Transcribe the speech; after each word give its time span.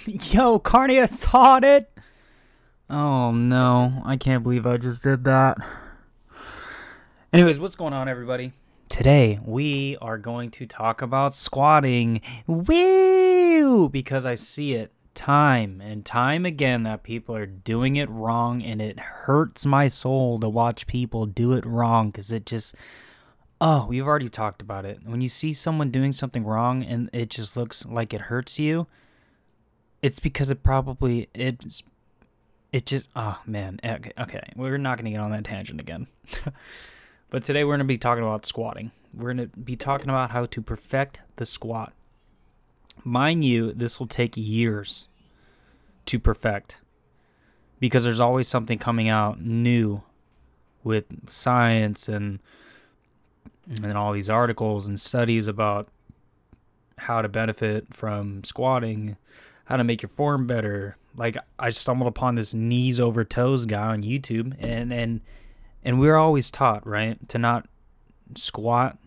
Yo, 0.06 0.58
Carnia 0.58 1.08
thought 1.08 1.64
it! 1.64 1.90
Oh 2.90 3.32
no, 3.32 4.02
I 4.04 4.16
can't 4.16 4.42
believe 4.42 4.66
I 4.66 4.76
just 4.76 5.02
did 5.02 5.24
that. 5.24 5.56
Anyways, 7.32 7.58
what's 7.58 7.76
going 7.76 7.92
on, 7.92 8.08
everybody? 8.08 8.52
Today, 8.88 9.40
we 9.44 9.96
are 10.00 10.18
going 10.18 10.50
to 10.52 10.66
talk 10.66 11.02
about 11.02 11.34
squatting. 11.34 12.20
Woo! 12.46 13.88
Because 13.88 14.26
I 14.26 14.34
see 14.34 14.74
it 14.74 14.92
time 15.14 15.80
and 15.80 16.04
time 16.04 16.44
again 16.44 16.82
that 16.84 17.02
people 17.02 17.34
are 17.34 17.46
doing 17.46 17.96
it 17.96 18.10
wrong, 18.10 18.62
and 18.62 18.80
it 18.80 19.00
hurts 19.00 19.64
my 19.66 19.88
soul 19.88 20.38
to 20.40 20.48
watch 20.48 20.86
people 20.86 21.26
do 21.26 21.52
it 21.52 21.64
wrong 21.64 22.10
because 22.10 22.30
it 22.32 22.44
just. 22.44 22.74
Oh, 23.60 23.86
we've 23.86 24.06
already 24.06 24.28
talked 24.28 24.60
about 24.60 24.84
it. 24.84 25.00
When 25.04 25.22
you 25.22 25.30
see 25.30 25.54
someone 25.54 25.90
doing 25.90 26.12
something 26.12 26.44
wrong 26.44 26.84
and 26.84 27.08
it 27.14 27.30
just 27.30 27.56
looks 27.56 27.86
like 27.86 28.12
it 28.12 28.20
hurts 28.22 28.58
you, 28.58 28.86
it's 30.02 30.20
because 30.20 30.50
it 30.50 30.62
probably 30.62 31.28
it's 31.34 31.82
it 32.72 32.86
just 32.86 33.08
oh 33.16 33.40
man. 33.46 33.80
Okay, 33.84 34.12
okay. 34.18 34.52
we're 34.56 34.78
not 34.78 34.98
to 35.06 35.10
get 35.10 35.20
on 35.20 35.30
that 35.30 35.44
tangent 35.44 35.80
again. 35.80 36.06
But 37.28 37.42
today 37.42 37.64
we're 37.64 37.76
to 37.76 37.84
be 37.84 37.98
talking 37.98 38.22
about 38.22 38.46
squatting. 38.46 38.92
We're 39.12 39.34
to 39.34 39.46
be 39.48 39.76
talking 39.76 40.08
about 40.08 40.30
how 40.30 40.46
to 40.46 40.62
perfect 40.62 41.20
the 41.36 41.46
squat. 41.46 41.92
Mind 43.04 43.44
you 43.44 43.72
this 43.72 43.98
will 43.98 44.06
take 44.06 44.36
years 44.36 45.08
to 46.06 46.18
perfect 46.18 46.80
because 47.80 48.04
there's 48.04 48.20
always 48.20 48.48
something 48.48 48.78
coming 48.78 49.08
out 49.08 49.40
new 49.40 50.02
with 50.84 51.04
science 51.28 52.08
and 52.08 52.38
and 53.68 53.96
all 53.96 54.12
these 54.12 54.30
articles 54.30 54.86
and 54.86 55.00
studies 55.00 55.48
about 55.48 55.88
how 56.98 57.20
to 57.20 57.28
benefit 57.28 57.92
from 57.92 58.44
squatting 58.44 59.16
how 59.66 59.76
to 59.76 59.84
make 59.84 60.02
your 60.02 60.08
form 60.08 60.46
better. 60.46 60.96
Like 61.16 61.36
I 61.58 61.70
stumbled 61.70 62.08
upon 62.08 62.34
this 62.34 62.54
knees 62.54 62.98
over 62.98 63.24
toes 63.24 63.66
guy 63.66 63.88
on 63.88 64.02
YouTube 64.02 64.56
and 64.58 64.92
and 64.92 65.20
and 65.84 66.00
we're 66.00 66.16
always 66.16 66.50
taught, 66.50 66.84
right, 66.86 67.28
to 67.28 67.38
not 67.38 67.68
squat 68.34 68.98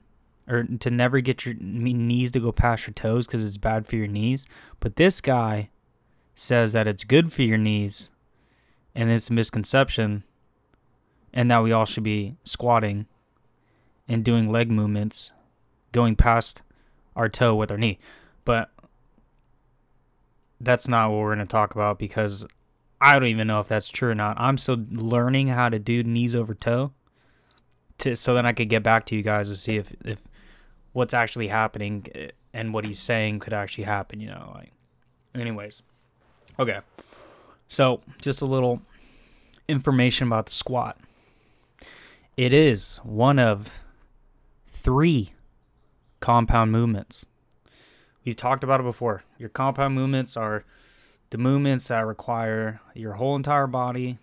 or 0.47 0.63
to 0.63 0.89
never 0.89 1.19
get 1.19 1.45
your 1.45 1.55
knees 1.55 2.31
to 2.31 2.39
go 2.39 2.51
past 2.51 2.87
your 2.87 2.93
toes 2.93 3.27
cuz 3.27 3.43
it's 3.43 3.57
bad 3.57 3.87
for 3.87 3.95
your 3.95 4.07
knees. 4.07 4.45
But 4.79 4.95
this 4.95 5.21
guy 5.21 5.69
says 6.35 6.73
that 6.73 6.87
it's 6.87 7.03
good 7.03 7.33
for 7.33 7.41
your 7.41 7.57
knees 7.57 8.09
and 8.95 9.09
it's 9.11 9.29
a 9.29 9.33
misconception 9.33 10.23
and 11.33 11.51
that 11.51 11.63
we 11.63 11.71
all 11.71 11.85
should 11.85 12.03
be 12.03 12.35
squatting 12.43 13.05
and 14.07 14.25
doing 14.25 14.51
leg 14.51 14.71
movements 14.71 15.31
going 15.91 16.15
past 16.15 16.61
our 17.15 17.29
toe 17.29 17.55
with 17.55 17.71
our 17.71 17.77
knee. 17.77 17.99
But 18.45 18.71
that's 20.61 20.87
not 20.87 21.09
what 21.09 21.19
we're 21.19 21.35
going 21.35 21.45
to 21.45 21.51
talk 21.51 21.73
about 21.75 21.99
because 21.99 22.45
I 23.01 23.13
don't 23.13 23.27
even 23.27 23.47
know 23.47 23.59
if 23.59 23.67
that's 23.67 23.89
true 23.89 24.09
or 24.09 24.15
not. 24.15 24.39
I'm 24.39 24.57
still 24.57 24.85
learning 24.91 25.47
how 25.47 25.69
to 25.69 25.79
do 25.79 26.03
knees 26.03 26.35
over 26.35 26.53
toe 26.53 26.91
to 27.99 28.15
so 28.15 28.33
then 28.33 28.45
I 28.45 28.53
could 28.53 28.69
get 28.69 28.83
back 28.83 29.05
to 29.07 29.15
you 29.15 29.21
guys 29.21 29.49
to 29.49 29.55
see 29.55 29.77
if 29.77 29.93
if 30.03 30.19
what's 30.93 31.13
actually 31.13 31.47
happening 31.47 32.05
eh, 32.15 32.29
and 32.53 32.73
what 32.73 32.85
he's 32.85 32.99
saying 32.99 33.39
could 33.39 33.53
actually 33.53 33.83
happen, 33.85 34.19
you 34.19 34.27
know, 34.27 34.51
like 34.55 34.71
anyways. 35.35 35.81
Okay. 36.57 36.79
So, 37.67 38.01
just 38.19 38.41
a 38.41 38.45
little 38.45 38.81
information 39.67 40.27
about 40.27 40.47
the 40.47 40.51
squat. 40.51 40.97
It 42.35 42.51
is 42.51 42.97
one 43.03 43.37
of 43.37 43.83
3 44.67 45.33
compound 46.19 46.71
movements. 46.71 47.25
We've 48.25 48.35
talked 48.35 48.63
about 48.63 48.79
it 48.79 48.83
before. 48.83 49.23
Your 49.37 49.49
compound 49.49 49.95
movements 49.95 50.35
are 50.35 50.65
the 51.29 51.37
movements 51.37 51.87
that 51.87 52.05
require 52.05 52.81
your 52.93 53.13
whole 53.13 53.35
entire 53.35 53.67
body, 53.67 54.17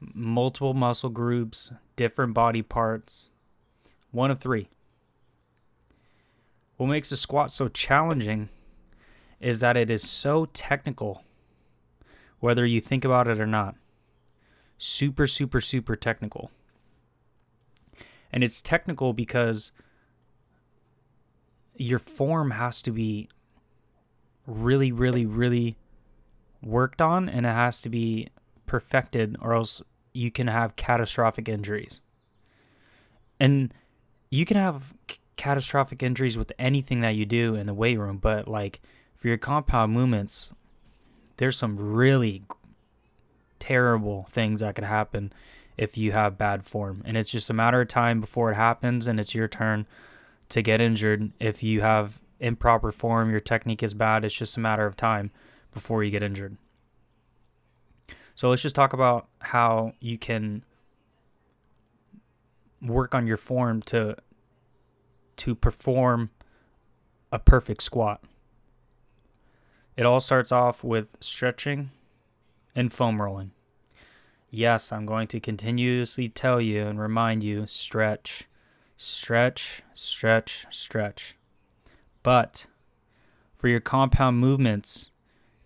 multiple 0.00 0.74
muscle 0.74 1.10
groups, 1.10 1.70
different 1.96 2.34
body 2.34 2.62
parts. 2.62 3.30
One 4.10 4.30
of 4.30 4.38
three. 4.38 4.68
What 6.76 6.86
makes 6.86 7.12
a 7.12 7.16
squat 7.16 7.50
so 7.50 7.68
challenging 7.68 8.48
is 9.40 9.60
that 9.60 9.76
it 9.76 9.90
is 9.90 10.08
so 10.08 10.46
technical, 10.46 11.24
whether 12.40 12.64
you 12.64 12.80
think 12.80 13.04
about 13.04 13.28
it 13.28 13.40
or 13.40 13.46
not. 13.46 13.76
Super, 14.78 15.26
super, 15.26 15.60
super 15.60 15.96
technical. 15.96 16.50
And 18.32 18.44
it's 18.44 18.60
technical 18.60 19.12
because 19.12 19.72
your 21.76 21.98
form 21.98 22.52
has 22.52 22.82
to 22.82 22.90
be 22.90 23.28
really, 24.46 24.92
really, 24.92 25.26
really 25.26 25.76
worked 26.62 27.00
on 27.00 27.28
and 27.28 27.46
it 27.46 27.50
has 27.50 27.80
to 27.82 27.88
be 27.88 28.28
perfected 28.66 29.36
or 29.40 29.54
else 29.54 29.82
you 30.12 30.30
can 30.30 30.46
have 30.46 30.76
catastrophic 30.76 31.48
injuries. 31.48 32.00
And 33.38 33.72
you 34.30 34.44
can 34.44 34.56
have 34.56 34.94
c- 35.10 35.18
catastrophic 35.36 36.02
injuries 36.02 36.38
with 36.38 36.52
anything 36.58 37.00
that 37.00 37.14
you 37.14 37.26
do 37.26 37.54
in 37.54 37.66
the 37.66 37.74
weight 37.74 37.98
room, 37.98 38.18
but 38.18 38.48
like 38.48 38.80
for 39.14 39.28
your 39.28 39.36
compound 39.36 39.92
movements, 39.92 40.52
there's 41.36 41.56
some 41.56 41.76
really 41.76 42.42
terrible 43.58 44.26
things 44.30 44.60
that 44.60 44.74
could 44.74 44.84
happen 44.84 45.32
if 45.76 45.98
you 45.98 46.12
have 46.12 46.38
bad 46.38 46.64
form. 46.64 47.02
And 47.04 47.16
it's 47.16 47.30
just 47.30 47.50
a 47.50 47.54
matter 47.54 47.80
of 47.80 47.88
time 47.88 48.20
before 48.20 48.52
it 48.52 48.54
happens 48.54 49.06
and 49.06 49.20
it's 49.20 49.34
your 49.34 49.48
turn 49.48 49.86
to 50.48 50.62
get 50.62 50.80
injured. 50.80 51.32
If 51.38 51.62
you 51.62 51.82
have 51.82 52.18
improper 52.40 52.92
form, 52.92 53.30
your 53.30 53.40
technique 53.40 53.82
is 53.82 53.94
bad, 53.94 54.24
it's 54.24 54.34
just 54.34 54.56
a 54.56 54.60
matter 54.60 54.86
of 54.86 54.96
time 54.96 55.30
before 55.72 56.02
you 56.02 56.10
get 56.10 56.22
injured. 56.22 56.56
So 58.34 58.50
let's 58.50 58.62
just 58.62 58.74
talk 58.74 58.92
about 58.92 59.28
how 59.40 59.92
you 60.00 60.18
can 60.18 60.64
work 62.82 63.14
on 63.14 63.26
your 63.26 63.38
form 63.38 63.82
to 63.82 64.16
to 65.36 65.54
perform 65.54 66.30
a 67.30 67.38
perfect 67.38 67.82
squat. 67.82 68.22
It 69.96 70.06
all 70.06 70.20
starts 70.20 70.52
off 70.52 70.84
with 70.84 71.08
stretching 71.20 71.90
and 72.74 72.92
foam 72.92 73.20
rolling. 73.20 73.52
Yes, 74.50 74.92
I'm 74.92 75.06
going 75.06 75.28
to 75.28 75.40
continuously 75.40 76.28
tell 76.28 76.60
you 76.60 76.86
and 76.86 77.00
remind 77.00 77.42
you 77.42 77.66
stretch, 77.66 78.44
stretch, 78.96 79.82
stretch, 79.92 80.66
stretch. 80.70 81.36
But 82.26 82.66
for 83.56 83.68
your 83.68 83.78
compound 83.78 84.38
movements, 84.38 85.12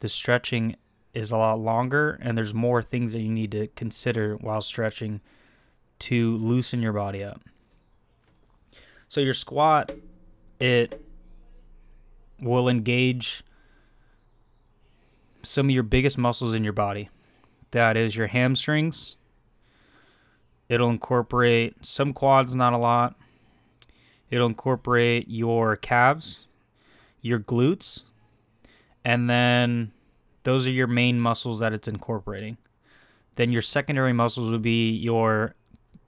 the 0.00 0.09
stretching 0.09 0.76
is 1.15 1.31
a 1.31 1.38
lot 1.38 1.59
longer 1.59 2.19
and 2.21 2.37
there's 2.37 2.53
more 2.53 2.82
things 2.82 3.15
that 3.15 3.21
you 3.21 3.31
need 3.31 3.53
to 3.53 3.69
consider 3.69 4.37
while 4.37 4.60
stretching 4.60 5.22
to 6.00 6.37
loosen 6.37 6.82
your 6.82 6.93
body 6.93 7.25
up. 7.25 7.41
So 9.09 9.22
your 9.22 9.32
squat 9.32 9.93
it 10.60 11.03
will 12.38 12.69
engage 12.69 13.43
some 15.43 15.69
of 15.69 15.70
your 15.70 15.82
biggest 15.82 16.19
muscles 16.19 16.53
in 16.53 16.62
your 16.62 16.75
body. 16.75 17.09
That 17.70 17.97
is 17.97 18.15
your 18.15 18.26
hamstrings. 18.26 19.16
It'll 20.69 20.91
incorporate 20.91 21.87
some 21.87 22.12
quads, 22.12 22.54
not 22.54 22.75
a 22.75 22.78
lot. 22.78 23.16
It'll 24.28 24.47
incorporate 24.47 25.26
your 25.26 25.76
calves, 25.76 26.47
your 27.20 27.38
glutes, 27.38 28.03
and 29.04 29.28
then 29.28 29.92
those 30.42 30.66
are 30.66 30.72
your 30.72 30.86
main 30.86 31.20
muscles 31.20 31.60
that 31.60 31.72
it's 31.72 31.88
incorporating. 31.88 32.56
Then 33.36 33.53
your 33.53 33.62
secondary 33.62 34.12
muscles 34.12 34.50
would 34.50 34.62
be 34.62 34.91
your 34.91 35.54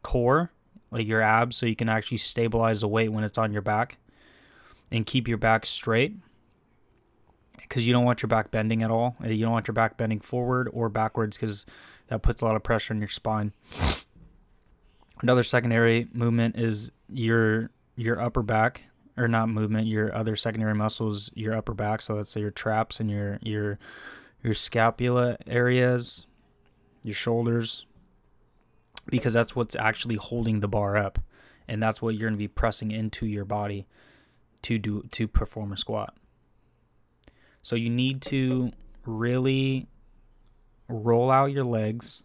core, 0.03 0.51
like 0.91 1.07
your 1.07 1.23
abs, 1.23 1.57
so 1.57 1.67
you 1.67 1.77
can 1.77 1.89
actually 1.89 2.19
stabilize 2.19 2.81
the 2.81 2.89
weight 2.89 3.11
when 3.11 3.25
it's 3.25 3.39
on 3.39 3.53
your 3.53 3.63
back 3.63 3.99
and 4.91 5.07
keep 5.07 5.29
your 5.29 5.39
back 5.39 5.65
straight 5.65 6.17
because 7.73 7.87
you 7.87 7.93
don't 7.93 8.05
want 8.05 8.23
your 8.23 8.29
back 8.29 8.51
bending 8.51 8.83
at 8.83 8.91
all. 8.91 9.17
You 9.25 9.45
don't 9.45 9.53
want 9.53 9.67
your 9.67 9.73
back 9.73 9.97
bending 9.97 10.21
forward 10.21 10.69
or 10.73 10.91
backwards 10.91 11.39
because 11.39 11.65
that 12.09 12.23
puts 12.23 12.43
a 12.43 12.45
lot 12.45 12.55
of 12.55 12.63
pressure 12.63 12.93
on 12.93 12.99
your 13.01 13.09
spine. 13.09 13.53
Another 15.23 15.43
secondary 15.43 16.09
movement 16.13 16.59
is 16.59 16.91
your 17.09 17.71
your 17.97 18.21
upper 18.21 18.43
back 18.43 18.83
or 19.17 19.29
not 19.29 19.49
movement, 19.49 19.87
your 19.87 20.15
other 20.15 20.37
secondary 20.37 20.75
muscles, 20.75 21.31
your 21.35 21.55
upper 21.55 21.75
back. 21.75 22.03
So 22.03 22.15
let's 22.15 22.31
say 22.31 22.41
your 22.41 22.51
traps 22.51 23.01
and 23.01 23.11
your 23.11 23.39
your 23.43 23.79
your 24.43 24.55
scapula 24.55 25.37
areas, 25.47 26.27
your 27.03 27.15
shoulders, 27.15 27.87
because 29.07 29.35
that's 29.35 29.55
what's 29.55 29.77
actually 29.77 30.17
holding 30.17 30.61
the 30.61 30.69
bar 30.69 30.97
up, 30.97 31.19
and 31.69 31.83
that's 31.83 32.01
what 32.01 32.15
you're 32.15 32.29
going 32.29 32.35
to 32.35 32.39
be 32.39 32.49
pressing 32.49 32.91
into 32.91 33.27
your 33.27 33.45
body 33.45 33.87
to 34.63 34.79
do 34.79 35.03
to 35.11 35.29
perform 35.29 35.73
a 35.73 35.77
squat. 35.77 36.17
So 37.61 37.77
you 37.77 37.91
need 37.91 38.23
to 38.23 38.73
really 39.07 39.89
roll 40.89 41.31
out 41.31 41.53
your 41.53 41.65
legs, 41.65 42.23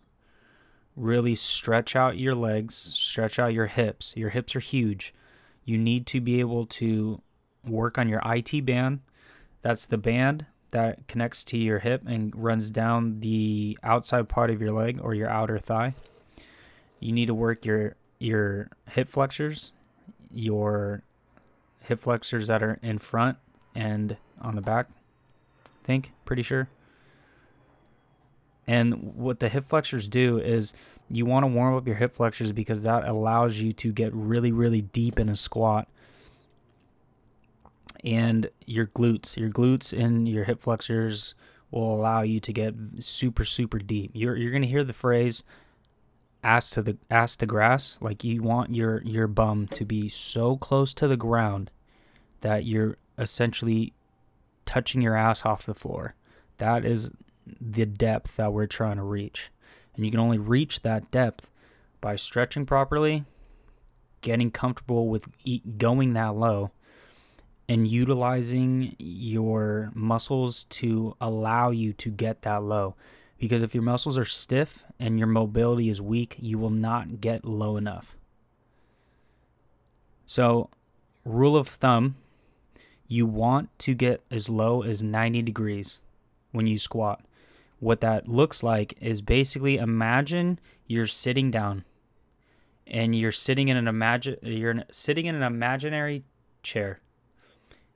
really 0.95 1.35
stretch 1.35 1.95
out 1.95 2.17
your 2.17 2.33
legs, 2.33 2.91
stretch 2.93 3.37
out 3.37 3.53
your 3.53 3.67
hips. 3.67 4.15
Your 4.15 4.29
hips 4.29 4.55
are 4.55 4.59
huge 4.59 5.13
you 5.67 5.77
need 5.77 6.07
to 6.07 6.21
be 6.21 6.39
able 6.39 6.65
to 6.65 7.21
work 7.65 7.97
on 7.97 8.07
your 8.07 8.21
IT 8.25 8.65
band. 8.65 9.01
That's 9.61 9.85
the 9.85 9.97
band 9.97 10.45
that 10.71 11.07
connects 11.09 11.43
to 11.43 11.57
your 11.57 11.79
hip 11.79 12.03
and 12.07 12.33
runs 12.33 12.71
down 12.71 13.19
the 13.19 13.77
outside 13.83 14.29
part 14.29 14.49
of 14.49 14.61
your 14.61 14.71
leg 14.71 14.99
or 15.03 15.13
your 15.13 15.29
outer 15.29 15.59
thigh. 15.59 15.93
You 17.01 17.11
need 17.11 17.25
to 17.27 17.33
work 17.33 17.65
your 17.65 17.97
your 18.17 18.69
hip 18.89 19.09
flexors, 19.09 19.73
your 20.33 21.03
hip 21.81 21.99
flexors 21.99 22.47
that 22.47 22.63
are 22.63 22.79
in 22.81 22.97
front 22.97 23.37
and 23.75 24.15
on 24.41 24.55
the 24.55 24.61
back. 24.61 24.87
I 25.65 25.85
think 25.85 26.13
pretty 26.23 26.43
sure. 26.43 26.69
And 28.65 29.15
what 29.15 29.41
the 29.41 29.49
hip 29.49 29.67
flexors 29.67 30.07
do 30.07 30.37
is 30.37 30.73
you 31.09 31.25
want 31.25 31.43
to 31.43 31.47
warm 31.47 31.75
up 31.75 31.87
your 31.87 31.95
hip 31.95 32.15
flexors 32.15 32.51
because 32.51 32.83
that 32.83 33.07
allows 33.07 33.57
you 33.59 33.73
to 33.73 33.91
get 33.91 34.13
really, 34.13 34.51
really 34.51 34.81
deep 34.81 35.19
in 35.19 35.29
a 35.29 35.35
squat. 35.35 35.87
And 38.03 38.49
your 38.65 38.87
glutes, 38.87 39.37
your 39.37 39.49
glutes 39.49 39.97
and 39.97 40.27
your 40.27 40.43
hip 40.43 40.61
flexors 40.61 41.33
will 41.71 41.95
allow 41.95 42.21
you 42.21 42.39
to 42.39 42.53
get 42.53 42.75
super, 42.99 43.45
super 43.45 43.79
deep. 43.79 44.11
You're 44.13 44.35
you're 44.35 44.51
gonna 44.51 44.67
hear 44.67 44.83
the 44.83 44.93
phrase 44.93 45.43
ass 46.43 46.69
to 46.71 46.81
the 46.81 46.97
ass 47.09 47.35
to 47.37 47.45
grass. 47.45 47.97
Like 48.01 48.23
you 48.23 48.41
want 48.43 48.75
your 48.75 49.01
your 49.03 49.27
bum 49.27 49.67
to 49.69 49.85
be 49.85 50.07
so 50.09 50.57
close 50.57 50.93
to 50.95 51.07
the 51.07 51.17
ground 51.17 51.71
that 52.41 52.65
you're 52.65 52.97
essentially 53.17 53.93
touching 54.65 55.01
your 55.01 55.15
ass 55.15 55.45
off 55.45 55.65
the 55.65 55.73
floor. 55.73 56.15
That 56.57 56.85
is 56.85 57.11
the 57.59 57.85
depth 57.85 58.35
that 58.37 58.53
we're 58.53 58.67
trying 58.67 58.97
to 58.97 59.03
reach. 59.03 59.49
And 59.97 60.05
you 60.05 60.11
can 60.11 60.19
only 60.19 60.37
reach 60.37 60.83
that 60.83 61.11
depth 61.11 61.49
by 61.99 62.15
stretching 62.15 62.65
properly, 62.65 63.25
getting 64.21 64.51
comfortable 64.51 65.09
with 65.09 65.27
going 65.77 66.13
that 66.13 66.35
low, 66.35 66.71
and 67.67 67.87
utilizing 67.87 68.95
your 68.99 69.91
muscles 69.93 70.65
to 70.65 71.17
allow 71.19 71.71
you 71.71 71.91
to 71.93 72.09
get 72.09 72.43
that 72.43 72.63
low. 72.63 72.95
Because 73.37 73.61
if 73.61 73.73
your 73.73 73.83
muscles 73.83 74.17
are 74.17 74.25
stiff 74.25 74.85
and 74.99 75.17
your 75.17 75.27
mobility 75.27 75.89
is 75.89 76.01
weak, 76.01 76.37
you 76.39 76.57
will 76.57 76.69
not 76.69 77.19
get 77.19 77.43
low 77.43 77.75
enough. 77.75 78.15
So, 80.25 80.69
rule 81.25 81.55
of 81.55 81.67
thumb, 81.67 82.15
you 83.07 83.25
want 83.25 83.69
to 83.79 83.93
get 83.93 84.21
as 84.29 84.49
low 84.49 84.81
as 84.81 85.01
90 85.01 85.41
degrees 85.41 86.01
when 86.51 86.67
you 86.67 86.77
squat 86.77 87.23
what 87.79 88.01
that 88.01 88.27
looks 88.27 88.63
like 88.63 88.97
is 88.99 89.21
basically 89.21 89.77
imagine 89.77 90.59
you're 90.85 91.07
sitting 91.07 91.51
down 91.51 91.83
and 92.85 93.15
you're 93.15 93.31
sitting 93.31 93.67
in 93.67 93.77
an 93.77 93.87
imagine 93.87 94.37
you're 94.41 94.83
sitting 94.91 95.25
in 95.25 95.35
an 95.35 95.43
imaginary 95.43 96.23
chair 96.63 96.99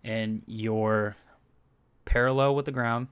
and 0.04 0.44
you're 0.46 1.16
parallel 2.06 2.56
with 2.56 2.66
the 2.66 2.72
ground. 2.72 3.08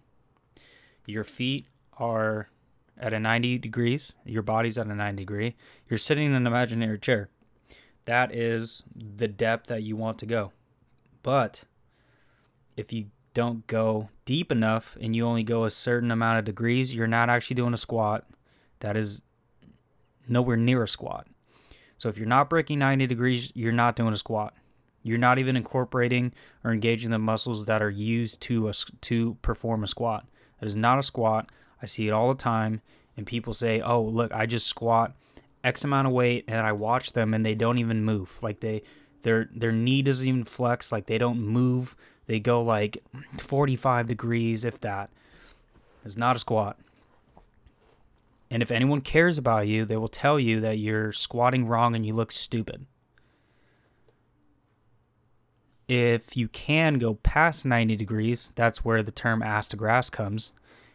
Your 1.06 1.24
feet 1.24 1.68
are 1.98 2.50
at 2.98 3.14
a 3.14 3.20
90 3.20 3.58
degrees. 3.60 4.14
Your 4.26 4.42
body's 4.42 4.78
at 4.78 4.88
a 4.88 4.96
90 4.96 5.22
degree. 5.24 5.56
You're 5.88 5.98
sitting 5.98 6.26
in 6.28 6.34
an 6.34 6.48
imaginary 6.48 7.00
chair. 7.00 7.30
That 8.06 8.34
is 8.34 8.84
the 8.96 9.28
depth 9.28 9.68
that 9.68 9.84
you 9.84 9.96
want 9.96 10.20
to 10.20 10.26
go. 10.26 10.52
But 11.24 11.64
if 12.76 12.92
you 12.92 13.08
don't 13.34 13.66
go 13.68 14.10
deep 14.26 14.52
enough 14.52 14.98
and 15.02 15.16
you 15.16 15.26
only 15.26 15.44
go 15.44 15.66
a 15.66 15.72
certain 15.72 16.12
amount 16.12 16.40
of 16.40 16.46
degrees, 16.46 16.94
you're 16.94 17.08
not 17.08 17.30
actually 17.30 17.56
doing 17.56 17.74
a 17.74 17.78
squat. 17.78 18.26
That 18.80 18.98
is 18.98 19.24
nowhere 20.28 20.58
near 20.58 20.84
a 20.84 20.88
squat. 20.88 21.28
So 21.98 22.10
if 22.10 22.18
you're 22.18 22.28
not 22.28 22.50
breaking 22.50 22.80
90 22.80 23.08
degrees, 23.08 23.52
you're 23.56 23.72
not 23.72 23.96
doing 23.96 24.14
a 24.14 24.18
squat. 24.18 24.54
You're 25.04 25.18
not 25.18 25.40
even 25.40 25.56
incorporating 25.56 26.34
or 26.64 26.72
engaging 26.72 27.12
the 27.12 27.20
muscles 27.20 27.66
that 27.66 27.82
are 27.82 27.90
used 27.90 28.42
to 28.42 28.70
a, 28.70 28.74
to 29.02 29.38
perform 29.42 29.84
a 29.84 29.88
squat. 29.88 30.26
That 30.60 30.68
is 30.68 30.76
not 30.76 31.00
a 31.00 31.04
squat. 31.04 31.50
I 31.82 31.86
see 31.86 32.08
it 32.08 32.12
all 32.12 32.30
the 32.30 32.42
time 32.42 32.82
and 33.16 33.26
people 33.26 33.54
say, 33.54 33.82
"Oh, 33.82 34.02
look, 34.02 34.34
I 34.34 34.46
just 34.46 34.68
squat 34.68 35.14
X 35.64 35.84
amount 35.84 36.08
of 36.08 36.14
weight 36.14 36.46
and 36.48 36.66
I 36.66 36.72
watch 36.72 37.14
them 37.14 37.34
and 37.34 37.46
they 37.46 37.56
don't 37.56 37.80
even 37.80 38.04
move. 38.04 38.38
Like 38.42 38.60
they 38.60 38.84
their 39.24 39.50
their 39.54 39.72
knee 39.72 40.02
doesn't 40.02 40.28
even 40.28 40.46
flex, 40.46 40.92
like 40.92 41.06
they 41.06 41.18
don't 41.18 41.42
move 41.42 41.96
they 42.30 42.40
go 42.40 42.62
like 42.62 43.04
45 43.40 44.06
degrees, 44.06 44.64
if 44.64 44.80
that. 44.82 45.10
It's 46.06 46.16
not 46.16 46.36
a 46.36 46.40
squat. 46.40 46.78
And 48.52 48.62
if 48.62 48.70
anyone 48.70 49.02
cares 49.02 49.40
about 49.40 49.68
you, 49.68 49.84
they 49.84 49.98
will 49.98 50.08
tell 50.08 50.40
you 50.40 50.60
that 50.60 50.78
you're 50.78 51.12
squatting 51.12 51.66
wrong 51.66 51.96
and 51.96 52.06
you 52.06 52.14
look 52.14 52.32
stupid. 52.32 52.86
If 55.88 56.38
you 56.38 56.48
can 56.50 57.00
go 57.00 57.16
past 57.16 57.66
90 57.66 57.96
degrees, 57.96 58.52
that's 58.54 58.86
where 58.86 59.02
the 59.02 59.12
term 59.12 59.42
ass 59.42 59.68
to 59.70 59.76
grass 59.76 60.12
comes. 60.12 60.52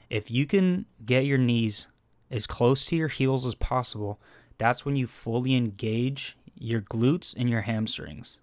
If 0.08 0.30
you 0.30 0.46
can 0.46 0.86
get 1.04 1.24
your 1.24 1.38
knees 1.38 1.88
as 2.30 2.46
close 2.46 2.86
to 2.86 2.96
your 2.96 3.08
heels 3.08 3.44
as 3.44 3.56
possible, 3.56 4.20
that's 4.56 4.84
when 4.84 4.94
you 4.94 5.08
fully 5.08 5.56
engage 5.56 6.36
your 6.56 6.80
glutes 6.80 7.34
and 7.36 7.50
your 7.50 7.62
hamstrings 7.62 8.38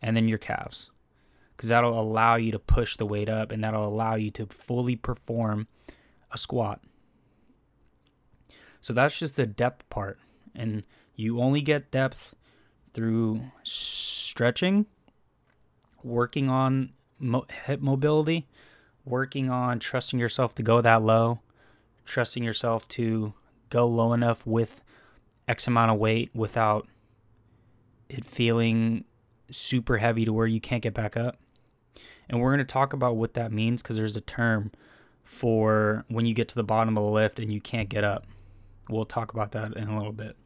and 0.00 0.16
then 0.16 0.26
your 0.26 0.38
calves 0.38 0.90
because 1.60 1.68
that'll 1.68 2.00
allow 2.00 2.36
you 2.36 2.50
to 2.50 2.58
push 2.58 2.96
the 2.96 3.04
weight 3.04 3.28
up 3.28 3.52
and 3.52 3.62
that'll 3.62 3.86
allow 3.86 4.14
you 4.14 4.30
to 4.30 4.46
fully 4.46 4.96
perform 4.96 5.68
a 6.32 6.38
squat. 6.38 6.80
So 8.80 8.94
that's 8.94 9.18
just 9.18 9.36
the 9.36 9.44
depth 9.44 9.86
part. 9.90 10.18
And 10.54 10.86
you 11.16 11.38
only 11.38 11.60
get 11.60 11.90
depth 11.90 12.34
through 12.94 13.42
stretching, 13.62 14.86
working 16.02 16.48
on 16.48 16.94
mo- 17.18 17.44
hip 17.66 17.82
mobility, 17.82 18.48
working 19.04 19.50
on 19.50 19.80
trusting 19.80 20.18
yourself 20.18 20.54
to 20.54 20.62
go 20.62 20.80
that 20.80 21.02
low, 21.02 21.40
trusting 22.06 22.42
yourself 22.42 22.88
to 22.88 23.34
go 23.68 23.86
low 23.86 24.14
enough 24.14 24.46
with 24.46 24.82
X 25.46 25.66
amount 25.66 25.90
of 25.90 25.98
weight 25.98 26.30
without 26.32 26.88
it 28.08 28.24
feeling 28.24 29.04
super 29.50 29.98
heavy 29.98 30.24
to 30.24 30.32
where 30.32 30.46
you 30.46 30.58
can't 30.58 30.82
get 30.82 30.94
back 30.94 31.18
up. 31.18 31.36
And 32.30 32.40
we're 32.40 32.50
going 32.50 32.58
to 32.58 32.72
talk 32.72 32.92
about 32.92 33.16
what 33.16 33.34
that 33.34 33.50
means 33.50 33.82
because 33.82 33.96
there's 33.96 34.16
a 34.16 34.20
term 34.20 34.70
for 35.24 36.04
when 36.08 36.26
you 36.26 36.32
get 36.32 36.48
to 36.48 36.54
the 36.54 36.62
bottom 36.62 36.96
of 36.96 37.04
the 37.04 37.10
lift 37.10 37.40
and 37.40 37.52
you 37.52 37.60
can't 37.60 37.88
get 37.88 38.04
up. 38.04 38.24
We'll 38.88 39.04
talk 39.04 39.32
about 39.32 39.50
that 39.52 39.76
in 39.76 39.88
a 39.88 39.98
little 39.98 40.12
bit. 40.12 40.36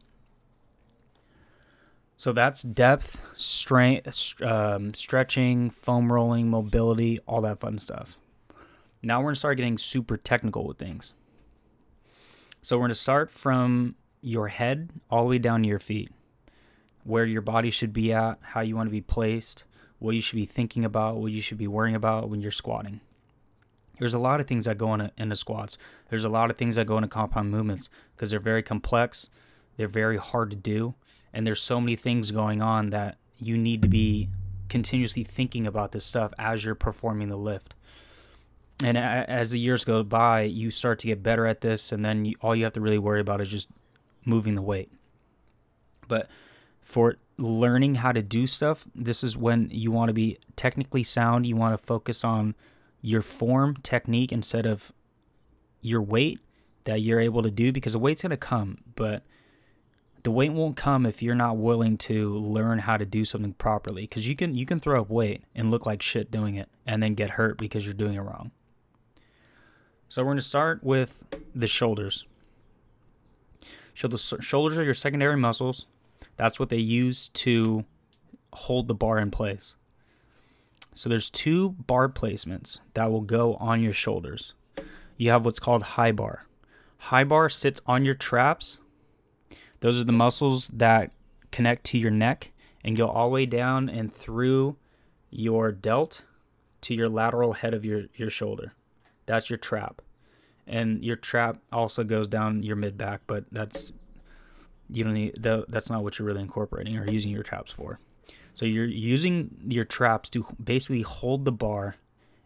So 2.17 2.31
that's 2.31 2.63
depth, 2.63 3.23
strength, 3.37 4.41
um, 4.41 4.95
stretching, 4.95 5.69
foam 5.69 6.11
rolling, 6.11 6.49
mobility, 6.49 7.19
all 7.27 7.41
that 7.41 7.59
fun 7.59 7.77
stuff. 7.77 8.17
Now 9.03 9.19
we're 9.19 9.25
going 9.25 9.35
to 9.35 9.39
start 9.39 9.57
getting 9.57 9.77
super 9.77 10.17
technical 10.17 10.65
with 10.65 10.79
things. 10.79 11.13
So 12.63 12.77
we're 12.77 12.83
going 12.83 12.89
to 12.89 12.95
start 12.95 13.29
from 13.29 13.93
your 14.21 14.47
head 14.47 14.89
all 15.11 15.23
the 15.23 15.29
way 15.29 15.37
down 15.37 15.61
to 15.61 15.67
your 15.67 15.79
feet, 15.79 16.11
where 17.03 17.25
your 17.25 17.43
body 17.43 17.69
should 17.69 17.93
be 17.93 18.11
at, 18.11 18.39
how 18.41 18.61
you 18.61 18.75
want 18.75 18.87
to 18.87 18.91
be 18.91 19.01
placed, 19.01 19.65
what 20.05 20.13
you 20.13 20.21
should 20.21 20.35
be 20.35 20.45
thinking 20.45 20.85
about, 20.85 21.17
what 21.17 21.31
you 21.31 21.41
should 21.41 21.57
be 21.57 21.67
worrying 21.67 21.95
about 21.95 22.29
when 22.29 22.39
you're 22.39 22.51
squatting. 22.51 23.01
There's 23.97 24.13
a 24.13 24.19
lot 24.19 24.39
of 24.39 24.45
things 24.45 24.65
that 24.65 24.77
go 24.77 24.93
into, 24.93 25.11
into 25.17 25.35
squats. 25.35 25.79
There's 26.09 26.25
a 26.25 26.29
lot 26.29 26.51
of 26.51 26.57
things 26.57 26.75
that 26.75 26.85
go 26.85 26.97
into 26.97 27.09
compound 27.09 27.49
movements 27.49 27.89
because 28.15 28.29
they're 28.29 28.39
very 28.39 28.61
complex, 28.61 29.29
they're 29.77 29.87
very 29.87 30.17
hard 30.17 30.51
to 30.51 30.55
do, 30.55 30.93
and 31.33 31.47
there's 31.47 31.61
so 31.61 31.81
many 31.81 31.95
things 31.95 32.29
going 32.29 32.61
on 32.61 32.91
that 32.91 33.17
you 33.39 33.57
need 33.57 33.81
to 33.81 33.87
be 33.87 34.29
continuously 34.69 35.23
thinking 35.23 35.65
about 35.65 35.91
this 35.91 36.05
stuff 36.05 36.33
as 36.37 36.63
you're 36.63 36.75
performing 36.75 37.29
the 37.29 37.37
lift. 37.37 37.73
And 38.83 38.97
as 38.97 39.51
the 39.51 39.59
years 39.59 39.85
go 39.85 40.03
by, 40.03 40.41
you 40.41 40.69
start 40.69 40.99
to 40.99 41.07
get 41.07 41.23
better 41.23 41.47
at 41.47 41.61
this, 41.61 41.91
and 41.91 42.05
then 42.05 42.25
you, 42.25 42.35
all 42.41 42.55
you 42.55 42.65
have 42.65 42.73
to 42.73 42.81
really 42.81 42.99
worry 42.99 43.21
about 43.21 43.41
is 43.41 43.49
just 43.49 43.69
moving 44.23 44.55
the 44.55 44.61
weight. 44.61 44.91
But 46.07 46.29
for 46.81 47.15
learning 47.37 47.95
how 47.95 48.11
to 48.11 48.21
do 48.21 48.47
stuff, 48.47 48.87
this 48.95 49.23
is 49.23 49.35
when 49.35 49.69
you 49.71 49.91
want 49.91 50.09
to 50.09 50.13
be 50.13 50.37
technically 50.55 51.03
sound. 51.03 51.45
You 51.45 51.55
want 51.55 51.77
to 51.77 51.85
focus 51.85 52.23
on 52.23 52.55
your 53.01 53.21
form, 53.21 53.77
technique, 53.83 54.31
instead 54.31 54.65
of 54.65 54.91
your 55.81 56.01
weight 56.01 56.39
that 56.85 57.01
you're 57.01 57.19
able 57.19 57.43
to 57.43 57.51
do 57.51 57.71
because 57.71 57.93
the 57.93 57.99
weight's 57.99 58.21
going 58.21 58.31
to 58.31 58.37
come, 58.37 58.77
but 58.95 59.23
the 60.23 60.31
weight 60.31 60.51
won't 60.51 60.75
come 60.75 61.05
if 61.05 61.21
you're 61.21 61.35
not 61.35 61.57
willing 61.57 61.97
to 61.97 62.35
learn 62.35 62.79
how 62.79 62.97
to 62.97 63.05
do 63.05 63.23
something 63.23 63.53
properly 63.53 64.03
because 64.03 64.27
you 64.27 64.35
can 64.35 64.55
you 64.55 64.65
can 64.65 64.79
throw 64.79 65.01
up 65.01 65.09
weight 65.09 65.43
and 65.53 65.69
look 65.69 65.85
like 65.85 66.01
shit 66.01 66.31
doing 66.31 66.55
it 66.55 66.67
and 66.85 67.03
then 67.03 67.13
get 67.13 67.31
hurt 67.31 67.59
because 67.59 67.85
you're 67.85 67.93
doing 67.93 68.15
it 68.15 68.21
wrong. 68.21 68.49
So 70.09 70.23
we're 70.23 70.29
going 70.29 70.37
to 70.37 70.43
start 70.43 70.83
with 70.83 71.25
the 71.53 71.67
shoulders. 71.67 72.25
So 73.93 74.07
the 74.07 74.17
shoulders 74.17 74.77
are 74.77 74.83
your 74.83 74.93
secondary 74.93 75.37
muscles. 75.37 75.85
That's 76.37 76.59
what 76.59 76.69
they 76.69 76.77
use 76.77 77.29
to 77.29 77.85
hold 78.53 78.87
the 78.87 78.95
bar 78.95 79.19
in 79.19 79.31
place. 79.31 79.75
So 80.93 81.09
there's 81.09 81.29
two 81.29 81.71
bar 81.71 82.07
placements 82.07 82.79
that 82.93 83.11
will 83.11 83.21
go 83.21 83.55
on 83.55 83.81
your 83.81 83.93
shoulders. 83.93 84.53
You 85.17 85.31
have 85.31 85.45
what's 85.45 85.59
called 85.59 85.83
high 85.83 86.11
bar. 86.11 86.45
High 86.97 87.25
bar 87.25 87.49
sits 87.49 87.81
on 87.85 88.05
your 88.05 88.15
traps. 88.15 88.79
Those 89.81 89.99
are 89.99 90.05
the 90.05 90.13
muscles 90.13 90.69
that 90.69 91.11
connect 91.51 91.83
to 91.85 91.97
your 91.97 92.11
neck 92.11 92.51
and 92.83 92.95
go 92.95 93.07
all 93.07 93.29
the 93.29 93.33
way 93.33 93.45
down 93.45 93.89
and 93.89 94.13
through 94.13 94.77
your 95.29 95.71
delt 95.71 96.23
to 96.81 96.93
your 96.93 97.09
lateral 97.09 97.53
head 97.53 97.73
of 97.73 97.83
your, 97.83 98.03
your 98.15 98.29
shoulder. 98.29 98.73
That's 99.25 99.49
your 99.49 99.57
trap. 99.57 100.01
And 100.67 101.03
your 101.03 101.15
trap 101.15 101.57
also 101.71 102.03
goes 102.03 102.27
down 102.27 102.63
your 102.63 102.75
mid 102.75 102.97
back, 102.97 103.21
but 103.27 103.45
that's 103.51 103.91
you 104.89 105.03
don't 105.03 105.13
need 105.13 105.35
that's 105.41 105.89
not 105.89 106.03
what 106.03 106.19
you're 106.19 106.27
really 106.27 106.41
incorporating 106.41 106.97
or 106.97 107.09
using 107.09 107.31
your 107.31 107.43
traps 107.43 107.71
for. 107.71 107.99
So 108.53 108.65
you're 108.65 108.85
using 108.85 109.55
your 109.67 109.85
traps 109.85 110.29
to 110.31 110.45
basically 110.63 111.01
hold 111.01 111.45
the 111.45 111.51
bar 111.51 111.95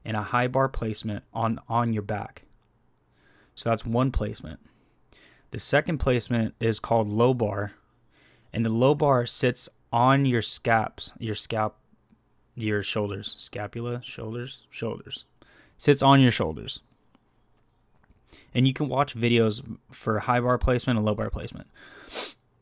in 0.04 0.16
a 0.16 0.24
high 0.24 0.48
bar 0.48 0.68
placement 0.68 1.24
on 1.34 1.60
on 1.68 1.94
your 1.94 2.04
back. 2.04 2.44
So 3.56 3.70
that's 3.70 3.86
one 3.86 4.12
placement. 4.12 4.60
The 5.52 5.60
second 5.60 5.98
placement 5.98 6.56
is 6.60 6.80
called 6.80 7.12
low 7.12 7.34
bar, 7.34 7.74
and 8.54 8.66
the 8.66 8.70
low 8.70 8.96
bar 8.96 9.26
sits 9.26 9.68
on 9.92 10.26
your 10.26 10.42
scaps, 10.42 11.12
your 11.20 11.36
scalp, 11.36 11.78
your 12.56 12.84
shoulders, 12.84 13.36
scapula, 13.38 14.02
shoulders, 14.04 14.68
shoulders, 14.70 15.26
sits 15.78 16.02
on 16.02 16.22
your 16.22 16.32
shoulders. 16.32 16.80
And 18.54 18.68
you 18.68 18.74
can 18.74 18.90
watch 18.90 19.16
videos 19.16 19.78
for 19.92 20.20
high 20.20 20.40
bar 20.40 20.58
placement 20.58 20.98
and 20.98 21.06
low 21.06 21.16
bar 21.16 21.30
placement. 21.30 21.68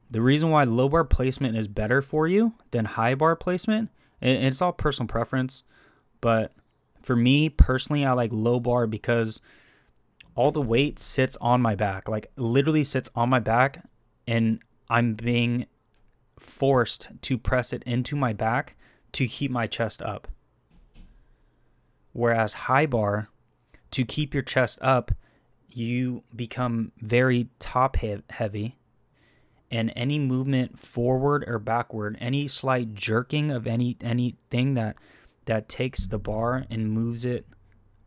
The 0.09 0.21
reason 0.21 0.49
why 0.49 0.63
low 0.63 0.89
bar 0.89 1.03
placement 1.03 1.57
is 1.57 1.67
better 1.67 2.01
for 2.01 2.27
you 2.27 2.53
than 2.71 2.85
high 2.85 3.15
bar 3.15 3.35
placement, 3.35 3.89
and 4.21 4.45
it's 4.45 4.61
all 4.61 4.71
personal 4.71 5.07
preference, 5.07 5.63
but 6.21 6.53
for 7.01 7.15
me 7.15 7.49
personally, 7.49 8.05
I 8.05 8.13
like 8.13 8.31
low 8.33 8.59
bar 8.59 8.87
because 8.87 9.41
all 10.35 10.51
the 10.51 10.61
weight 10.61 10.99
sits 10.99 11.37
on 11.41 11.61
my 11.61 11.75
back, 11.75 12.07
like 12.07 12.31
literally 12.35 12.83
sits 12.83 13.09
on 13.15 13.29
my 13.29 13.39
back, 13.39 13.83
and 14.27 14.59
I'm 14.89 15.13
being 15.13 15.65
forced 16.39 17.09
to 17.21 17.37
press 17.37 17.73
it 17.73 17.83
into 17.83 18.15
my 18.15 18.33
back 18.33 18.75
to 19.13 19.27
keep 19.27 19.51
my 19.51 19.67
chest 19.67 20.01
up. 20.01 20.27
Whereas 22.13 22.53
high 22.53 22.85
bar, 22.85 23.29
to 23.91 24.05
keep 24.05 24.33
your 24.33 24.43
chest 24.43 24.79
up, 24.81 25.11
you 25.69 26.23
become 26.35 26.91
very 26.99 27.49
top 27.59 27.97
heavy, 28.29 28.77
and 29.69 29.91
any 29.95 30.17
movement 30.19 30.79
forward 30.79 31.43
or 31.47 31.59
backward, 31.59 32.17
any 32.19 32.47
slight 32.47 32.93
jerking 32.93 33.51
of 33.51 33.67
any 33.67 33.97
anything 34.01 34.73
that 34.75 34.95
that 35.45 35.69
takes 35.69 36.07
the 36.07 36.19
bar 36.19 36.65
and 36.69 36.91
moves 36.91 37.25
it 37.25 37.45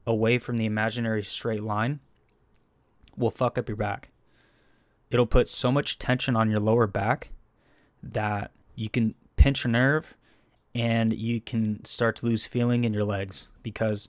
away 0.06 0.38
from 0.38 0.56
the 0.56 0.66
imaginary 0.66 1.22
straight 1.22 1.62
line 1.62 2.00
will 3.16 3.30
fuck 3.30 3.58
up 3.58 3.68
your 3.68 3.76
back. 3.76 4.10
It'll 5.10 5.26
put 5.26 5.48
so 5.48 5.72
much 5.72 5.98
tension 5.98 6.36
on 6.36 6.50
your 6.50 6.60
lower 6.60 6.86
back 6.86 7.30
that 8.02 8.52
you 8.74 8.88
can 8.88 9.14
pinch 9.36 9.64
a 9.64 9.68
nerve 9.68 10.14
and 10.74 11.12
you 11.12 11.40
can 11.40 11.84
start 11.84 12.16
to 12.16 12.26
lose 12.26 12.44
feeling 12.44 12.84
in 12.84 12.94
your 12.94 13.04
legs 13.04 13.48
because 13.62 14.08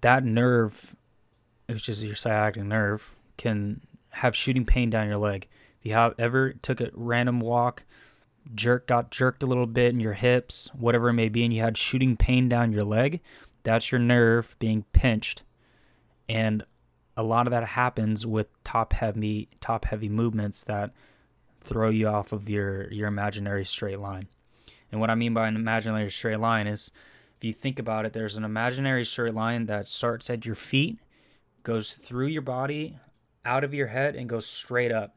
that 0.00 0.24
nerve, 0.24 0.96
which 1.66 1.88
is 1.88 2.02
your 2.02 2.16
sciatic 2.16 2.62
nerve, 2.62 3.14
can 3.36 3.80
have 4.14 4.36
shooting 4.36 4.64
pain 4.64 4.90
down 4.90 5.08
your 5.08 5.16
leg. 5.16 5.48
If 5.80 5.86
you 5.86 5.92
have 5.92 6.14
ever 6.18 6.52
took 6.52 6.80
a 6.80 6.90
random 6.94 7.40
walk, 7.40 7.84
jerk 8.54 8.86
got 8.86 9.10
jerked 9.10 9.42
a 9.42 9.46
little 9.46 9.66
bit 9.66 9.92
in 9.92 10.00
your 10.00 10.12
hips, 10.14 10.70
whatever 10.74 11.08
it 11.08 11.14
may 11.14 11.28
be, 11.28 11.44
and 11.44 11.52
you 11.52 11.62
had 11.62 11.76
shooting 11.76 12.16
pain 12.16 12.48
down 12.48 12.72
your 12.72 12.84
leg, 12.84 13.20
that's 13.62 13.92
your 13.92 14.00
nerve 14.00 14.56
being 14.58 14.84
pinched 14.92 15.42
and 16.28 16.64
a 17.16 17.22
lot 17.22 17.46
of 17.46 17.52
that 17.52 17.64
happens 17.64 18.26
with 18.26 18.48
top 18.64 18.92
heavy 18.92 19.48
top 19.60 19.84
heavy 19.84 20.08
movements 20.08 20.64
that 20.64 20.92
throw 21.60 21.88
you 21.88 22.08
off 22.08 22.32
of 22.32 22.48
your 22.48 22.90
your 22.92 23.08
imaginary 23.08 23.64
straight 23.64 24.00
line. 24.00 24.28
And 24.90 25.00
what 25.00 25.10
I 25.10 25.14
mean 25.14 25.34
by 25.34 25.48
an 25.48 25.56
imaginary 25.56 26.10
straight 26.10 26.40
line 26.40 26.66
is 26.66 26.90
if 27.36 27.44
you 27.44 27.52
think 27.52 27.78
about 27.78 28.06
it, 28.06 28.12
there's 28.12 28.36
an 28.36 28.44
imaginary 28.44 29.04
straight 29.04 29.34
line 29.34 29.66
that 29.66 29.86
starts 29.86 30.30
at 30.30 30.46
your 30.46 30.54
feet, 30.54 30.98
goes 31.62 31.92
through 31.92 32.28
your 32.28 32.42
body, 32.42 32.98
out 33.44 33.64
of 33.64 33.74
your 33.74 33.88
head, 33.88 34.16
and 34.16 34.28
goes 34.28 34.46
straight 34.46 34.92
up 34.92 35.16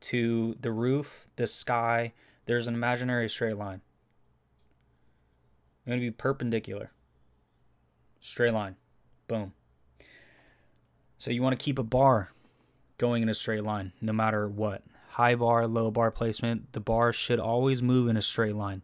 to 0.00 0.56
the 0.60 0.72
roof, 0.72 1.26
the 1.36 1.46
sky. 1.46 2.12
There's 2.46 2.68
an 2.68 2.74
imaginary 2.74 3.28
straight 3.28 3.56
line. 3.56 3.80
It's 5.78 5.88
going 5.88 5.98
to 5.98 6.06
be 6.06 6.10
perpendicular. 6.10 6.92
Straight 8.20 8.52
line. 8.52 8.76
Boom. 9.28 9.52
So 11.18 11.30
you 11.30 11.42
want 11.42 11.58
to 11.58 11.64
keep 11.64 11.78
a 11.78 11.84
bar 11.84 12.30
going 12.98 13.22
in 13.22 13.28
a 13.28 13.34
straight 13.34 13.64
line 13.64 13.92
no 14.00 14.12
matter 14.12 14.48
what. 14.48 14.82
High 15.10 15.34
bar, 15.34 15.66
low 15.66 15.90
bar 15.90 16.10
placement, 16.10 16.72
the 16.72 16.80
bar 16.80 17.12
should 17.12 17.40
always 17.40 17.82
move 17.82 18.08
in 18.08 18.16
a 18.16 18.22
straight 18.22 18.54
line. 18.54 18.82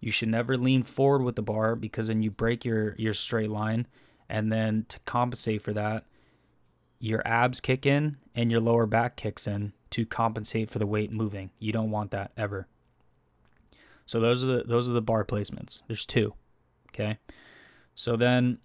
You 0.00 0.10
should 0.10 0.28
never 0.28 0.56
lean 0.56 0.82
forward 0.82 1.22
with 1.22 1.36
the 1.36 1.42
bar 1.42 1.76
because 1.76 2.08
then 2.08 2.22
you 2.22 2.30
break 2.30 2.64
your, 2.64 2.94
your 2.98 3.14
straight 3.14 3.50
line. 3.50 3.86
And 4.28 4.50
then 4.52 4.86
to 4.88 4.98
compensate 5.00 5.62
for 5.62 5.72
that, 5.72 6.04
your 7.04 7.22
abs 7.26 7.60
kick 7.60 7.86
in 7.86 8.16
and 8.34 8.50
your 8.50 8.60
lower 8.60 8.86
back 8.86 9.16
kicks 9.16 9.46
in 9.46 9.72
to 9.90 10.04
compensate 10.06 10.70
for 10.70 10.78
the 10.78 10.86
weight 10.86 11.12
moving. 11.12 11.50
You 11.58 11.72
don't 11.72 11.90
want 11.90 12.10
that 12.12 12.32
ever. 12.36 12.66
So 14.06 14.20
those 14.20 14.44
are 14.44 14.48
the 14.48 14.64
those 14.64 14.88
are 14.88 14.92
the 14.92 15.02
bar 15.02 15.24
placements. 15.24 15.82
There's 15.86 16.06
two. 16.06 16.34
Okay. 16.90 17.18
So 17.94 18.16
then 18.16 18.58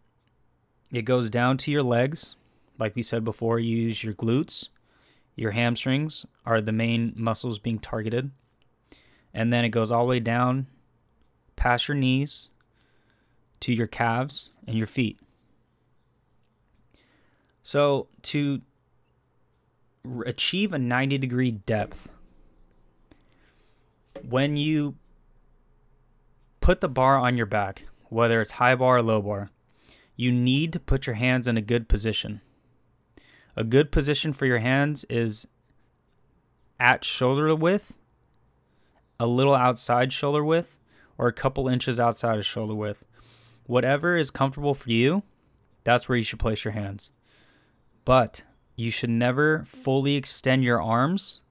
it 0.91 1.03
goes 1.03 1.29
down 1.29 1.57
to 1.57 1.71
your 1.71 1.83
legs 1.83 2.35
like 2.79 2.95
we 2.95 3.03
said 3.03 3.23
before, 3.23 3.59
you 3.59 3.77
use 3.77 4.03
your 4.03 4.13
glutes, 4.13 4.69
your 5.35 5.51
hamstrings 5.51 6.25
are 6.45 6.61
the 6.61 6.71
main 6.71 7.13
muscles 7.15 7.59
being 7.59 7.77
targeted. 7.77 8.31
And 9.33 9.53
then 9.53 9.65
it 9.65 9.69
goes 9.69 9.91
all 9.91 10.05
the 10.05 10.09
way 10.09 10.19
down 10.19 10.67
past 11.55 11.87
your 11.87 11.97
knees 11.97 12.49
to 13.59 13.73
your 13.73 13.85
calves 13.85 14.49
and 14.65 14.77
your 14.77 14.87
feet. 14.87 15.19
So, 17.63 18.07
to 18.23 18.61
achieve 20.25 20.73
a 20.73 20.79
90 20.79 21.17
degree 21.17 21.51
depth, 21.51 22.09
when 24.27 24.57
you 24.57 24.95
put 26.61 26.81
the 26.81 26.89
bar 26.89 27.17
on 27.17 27.37
your 27.37 27.45
back, 27.45 27.85
whether 28.09 28.41
it's 28.41 28.51
high 28.51 28.75
bar 28.75 28.97
or 28.97 29.01
low 29.01 29.21
bar, 29.21 29.49
you 30.15 30.31
need 30.31 30.73
to 30.73 30.79
put 30.79 31.07
your 31.07 31.15
hands 31.15 31.47
in 31.47 31.57
a 31.57 31.61
good 31.61 31.87
position. 31.87 32.41
A 33.55 33.63
good 33.63 33.91
position 33.91 34.33
for 34.33 34.45
your 34.45 34.59
hands 34.59 35.05
is 35.09 35.47
at 36.79 37.03
shoulder 37.03 37.53
width, 37.55 37.97
a 39.19 39.27
little 39.27 39.55
outside 39.55 40.13
shoulder 40.13 40.43
width, 40.43 40.77
or 41.17 41.27
a 41.27 41.33
couple 41.33 41.67
inches 41.67 41.99
outside 41.99 42.37
of 42.37 42.45
shoulder 42.45 42.75
width. 42.75 43.05
Whatever 43.65 44.17
is 44.17 44.31
comfortable 44.31 44.73
for 44.73 44.89
you, 44.89 45.23
that's 45.83 46.07
where 46.07 46.17
you 46.17 46.23
should 46.23 46.39
place 46.39 46.63
your 46.63 46.73
hands. 46.73 47.11
But 48.09 48.41
you 48.75 48.89
should 48.89 49.11
never 49.11 49.65
fully 49.65 50.15
extend 50.15 50.63
your 50.63 50.81
arms 50.81 51.41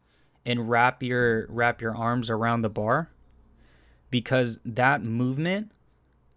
and 0.44 0.68
wrap 0.68 1.04
your 1.04 1.46
wrap 1.48 1.80
your 1.80 1.94
arms 1.94 2.30
around 2.30 2.62
the 2.62 2.68
bar 2.68 3.10
because 4.10 4.58
that 4.64 5.00
movement 5.00 5.70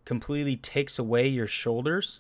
completely 0.06 0.56
takes 0.56 1.00
away 1.00 1.28
your 1.28 1.48
shoulders. 1.48 2.20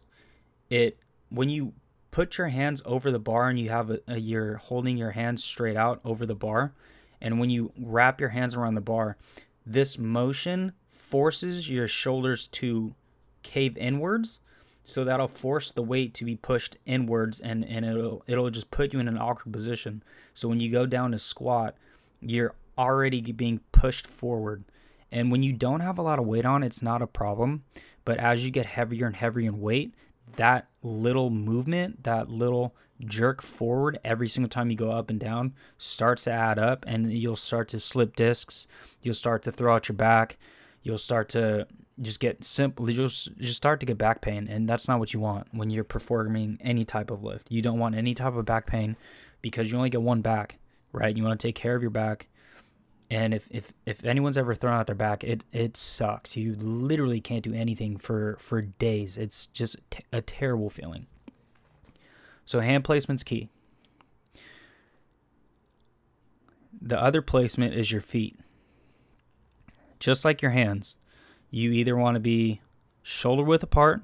It 0.67 0.98
when 1.29 1.51
you 1.51 1.74
put 2.10 2.39
your 2.39 2.48
hands 2.48 2.81
over 2.86 3.12
the 3.12 3.20
bar 3.20 3.50
and 3.50 3.60
you 3.60 3.70
have 3.70 3.91
a, 3.91 4.00
a, 4.08 4.17
you're 4.17 4.55
holding 4.55 4.98
your 4.98 5.12
hands 5.12 5.43
straight 5.43 5.77
out 5.77 6.01
over 6.03 6.25
the 6.25 6.34
bar 6.34 6.74
and 7.22 7.39
when 7.39 7.51
you 7.51 7.72
wrap 7.79 8.20
your 8.20 8.29
hands 8.29 8.55
around 8.55 8.74
the 8.74 8.81
bar 8.81 9.15
this 9.63 10.00
motion 10.00 10.74
forces 10.89 11.70
your 11.70 11.88
shoulders 11.88 12.48
to 12.48 12.96
cave 13.43 13.77
inwards 13.77 14.39
so 14.91 15.03
that'll 15.03 15.27
force 15.27 15.71
the 15.71 15.81
weight 15.81 16.13
to 16.13 16.25
be 16.25 16.36
pushed 16.36 16.77
inwards 16.86 17.39
and, 17.39 17.63
and 17.65 17.86
it'll 17.86 18.24
it'll 18.27 18.50
just 18.50 18.71
put 18.71 18.93
you 18.93 19.00
in 19.00 19.07
an 19.07 19.17
awkward 19.17 19.51
position 19.51 20.03
so 20.33 20.48
when 20.48 20.60
you 20.60 20.69
go 20.69 20.86
down 20.86 21.12
to 21.12 21.17
squat 21.17 21.75
you're 22.19 22.53
already 22.77 23.21
being 23.31 23.60
pushed 23.71 24.07
forward 24.07 24.63
and 25.12 25.31
when 25.31 25.43
you 25.43 25.53
don't 25.53 25.81
have 25.81 25.98
a 25.98 26.01
lot 26.01 26.19
of 26.19 26.25
weight 26.25 26.45
on 26.45 26.63
it's 26.63 26.81
not 26.81 27.01
a 27.01 27.07
problem 27.07 27.63
but 28.05 28.17
as 28.17 28.43
you 28.43 28.51
get 28.51 28.65
heavier 28.65 29.05
and 29.05 29.15
heavier 29.15 29.48
in 29.48 29.62
weight 29.62 29.93
that 30.36 30.67
little 30.83 31.29
movement, 31.29 32.03
that 32.03 32.29
little 32.29 32.75
jerk 33.00 33.41
forward 33.41 34.00
every 34.03 34.27
single 34.27 34.50
time 34.50 34.69
you 34.69 34.77
go 34.77 34.91
up 34.91 35.10
and 35.10 35.19
down 35.19 35.53
starts 35.77 36.25
to 36.25 36.31
add 36.31 36.60
up 36.60 36.86
and 36.88 37.12
you'll 37.12 37.36
start 37.36 37.67
to 37.69 37.79
slip 37.79 38.15
discs. 38.15 38.67
You'll 39.01 39.15
start 39.15 39.43
to 39.43 39.51
throw 39.51 39.74
out 39.74 39.89
your 39.89 39.95
back. 39.95 40.38
You'll 40.83 40.98
start 40.98 41.29
to 41.29 41.67
just 42.01 42.20
get 42.20 42.43
simple 42.43 42.89
you'll 42.89 43.08
just 43.08 43.55
start 43.55 43.79
to 43.79 43.86
get 43.86 43.98
back 43.98 44.22
pain 44.22 44.48
and 44.48 44.67
that's 44.67 44.88
not 44.88 45.00
what 45.00 45.13
you 45.13 45.20
want 45.20 45.48
when 45.51 45.70
you're 45.70 45.84
performing 45.84 46.58
any 46.62 46.84
type 46.84 47.12
of 47.12 47.24
lift. 47.24 47.51
You 47.51 47.62
don't 47.62 47.79
want 47.79 47.96
any 47.96 48.13
type 48.13 48.36
of 48.36 48.46
back 48.46 48.65
pain 48.65 48.96
because 49.41 49.72
you 49.72 49.77
only 49.77 49.89
get 49.89 50.01
one 50.01 50.22
back, 50.22 50.58
right? 50.91 51.15
You 51.15 51.24
want 51.24 51.39
to 51.39 51.48
take 51.48 51.55
care 51.55 51.75
of 51.75 51.81
your 51.81 51.91
back 51.91 52.27
and 53.12 53.34
if, 53.34 53.46
if, 53.51 53.74
if 53.86 54.05
anyone's 54.05 54.38
ever 54.38 54.55
thrown 54.55 54.74
out 54.74 54.88
their 54.88 54.96
back, 54.96 55.25
it, 55.25 55.43
it 55.51 55.75
sucks. 55.75 56.38
You 56.38 56.55
literally 56.55 57.20
can't 57.20 57.43
do 57.43 57.53
anything 57.53 57.98
for, 57.98 58.38
for 58.39 58.62
days. 58.62 59.17
It's 59.17 59.48
just 59.48 59.75
t- 59.89 60.05
a 60.13 60.22
terrible 60.22 60.70
feeling. 60.70 61.08
So 62.46 62.62
hand 62.62 62.86
placement's 62.86 63.25
key. 63.25 63.50
The 66.81 66.98
other 67.01 67.22
placement 67.22 67.74
is 67.74 67.91
your 67.91 68.01
feet. 68.01 68.39
Just 70.00 70.24
like 70.24 70.41
your 70.41 70.51
hands, 70.51 70.96
you 71.51 71.72
either 71.72 71.96
want 71.96 72.15
to 72.15 72.20
be 72.20 72.62
shoulder 73.03 73.43
width 73.43 73.63
apart 73.63 74.01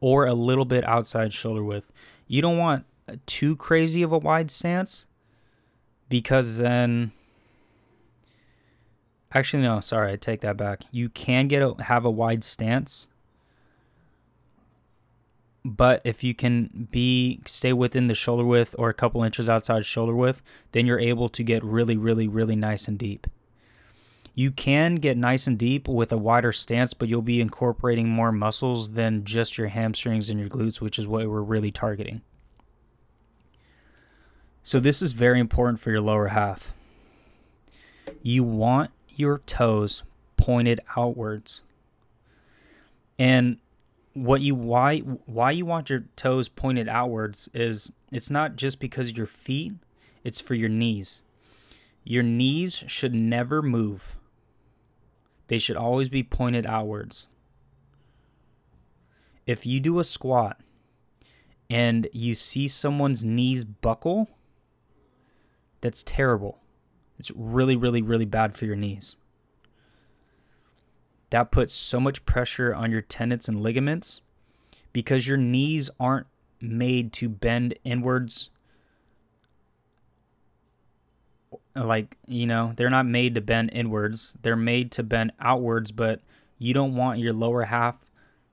or 0.00 0.26
a 0.26 0.34
little 0.34 0.64
bit 0.64 0.84
outside 0.84 1.32
shoulder 1.32 1.62
width. 1.62 1.92
You 2.26 2.42
don't 2.42 2.58
want 2.58 2.84
uh, 3.08 3.16
too 3.26 3.54
crazy 3.56 4.02
of 4.02 4.12
a 4.12 4.18
wide 4.18 4.50
stance 4.50 5.06
because 6.08 6.56
then 6.56 7.12
actually 9.32 9.62
no, 9.62 9.80
sorry, 9.80 10.12
I 10.12 10.16
take 10.16 10.40
that 10.40 10.56
back. 10.56 10.82
You 10.90 11.08
can 11.08 11.46
get 11.46 11.62
a, 11.62 11.82
have 11.82 12.04
a 12.04 12.10
wide 12.10 12.42
stance 12.42 13.06
but 15.64 16.00
if 16.04 16.24
you 16.24 16.34
can 16.34 16.88
be 16.90 17.40
stay 17.46 17.72
within 17.72 18.06
the 18.06 18.14
shoulder 18.14 18.44
width 18.44 18.74
or 18.78 18.88
a 18.88 18.94
couple 18.94 19.22
inches 19.22 19.48
outside 19.48 19.84
shoulder 19.84 20.14
width, 20.14 20.42
then 20.72 20.86
you're 20.86 20.98
able 20.98 21.28
to 21.28 21.42
get 21.42 21.62
really, 21.62 21.96
really, 21.96 22.26
really 22.26 22.56
nice 22.56 22.88
and 22.88 22.98
deep. 22.98 23.26
You 24.34 24.50
can 24.50 24.96
get 24.96 25.16
nice 25.16 25.46
and 25.46 25.58
deep 25.58 25.88
with 25.88 26.12
a 26.12 26.18
wider 26.18 26.52
stance, 26.52 26.94
but 26.94 27.08
you'll 27.08 27.22
be 27.22 27.40
incorporating 27.40 28.08
more 28.08 28.32
muscles 28.32 28.92
than 28.92 29.24
just 29.24 29.58
your 29.58 29.68
hamstrings 29.68 30.30
and 30.30 30.38
your 30.38 30.48
glutes, 30.48 30.80
which 30.80 30.98
is 30.98 31.06
what 31.06 31.28
we're 31.28 31.42
really 31.42 31.70
targeting. 31.70 32.22
So, 34.62 34.78
this 34.78 35.02
is 35.02 35.12
very 35.12 35.40
important 35.40 35.80
for 35.80 35.90
your 35.90 36.00
lower 36.00 36.28
half. 36.28 36.74
You 38.22 38.44
want 38.44 38.90
your 39.08 39.38
toes 39.38 40.02
pointed 40.36 40.80
outwards. 40.96 41.62
And 43.18 43.58
what 44.14 44.40
you 44.40 44.54
why 44.54 44.98
why 44.98 45.50
you 45.50 45.66
want 45.66 45.90
your 45.90 46.04
toes 46.16 46.48
pointed 46.48 46.88
outwards 46.88 47.48
is 47.54 47.92
it's 48.10 48.30
not 48.30 48.56
just 48.56 48.80
because 48.80 49.16
your 49.16 49.26
feet, 49.26 49.74
it's 50.24 50.40
for 50.40 50.54
your 50.54 50.68
knees. 50.68 51.22
Your 52.04 52.22
knees 52.22 52.82
should 52.86 53.14
never 53.14 53.62
move. 53.62 54.16
They 55.50 55.58
should 55.58 55.76
always 55.76 56.08
be 56.08 56.22
pointed 56.22 56.64
outwards. 56.64 57.26
If 59.46 59.66
you 59.66 59.80
do 59.80 59.98
a 59.98 60.04
squat 60.04 60.60
and 61.68 62.08
you 62.12 62.36
see 62.36 62.68
someone's 62.68 63.24
knees 63.24 63.64
buckle, 63.64 64.28
that's 65.80 66.04
terrible. 66.04 66.60
It's 67.18 67.32
really, 67.32 67.74
really, 67.74 68.00
really 68.00 68.24
bad 68.24 68.54
for 68.54 68.64
your 68.64 68.76
knees 68.76 69.16
that 71.30 71.50
puts 71.50 71.72
so 71.72 71.98
much 71.98 72.26
pressure 72.26 72.74
on 72.74 72.92
your 72.92 73.00
tendons 73.00 73.48
and 73.48 73.60
ligaments 73.60 74.22
because 74.92 75.26
your 75.26 75.36
knees 75.36 75.88
aren't 75.98 76.26
made 76.60 77.12
to 77.14 77.28
bend 77.28 77.74
inwards 77.84 78.50
like 81.74 82.16
you 82.26 82.46
know 82.46 82.72
they're 82.76 82.90
not 82.90 83.06
made 83.06 83.34
to 83.34 83.40
bend 83.40 83.70
inwards 83.72 84.36
they're 84.42 84.56
made 84.56 84.90
to 84.90 85.02
bend 85.02 85.32
outwards 85.40 85.92
but 85.92 86.20
you 86.58 86.74
don't 86.74 86.94
want 86.94 87.18
your 87.18 87.32
lower 87.32 87.64
half 87.64 87.96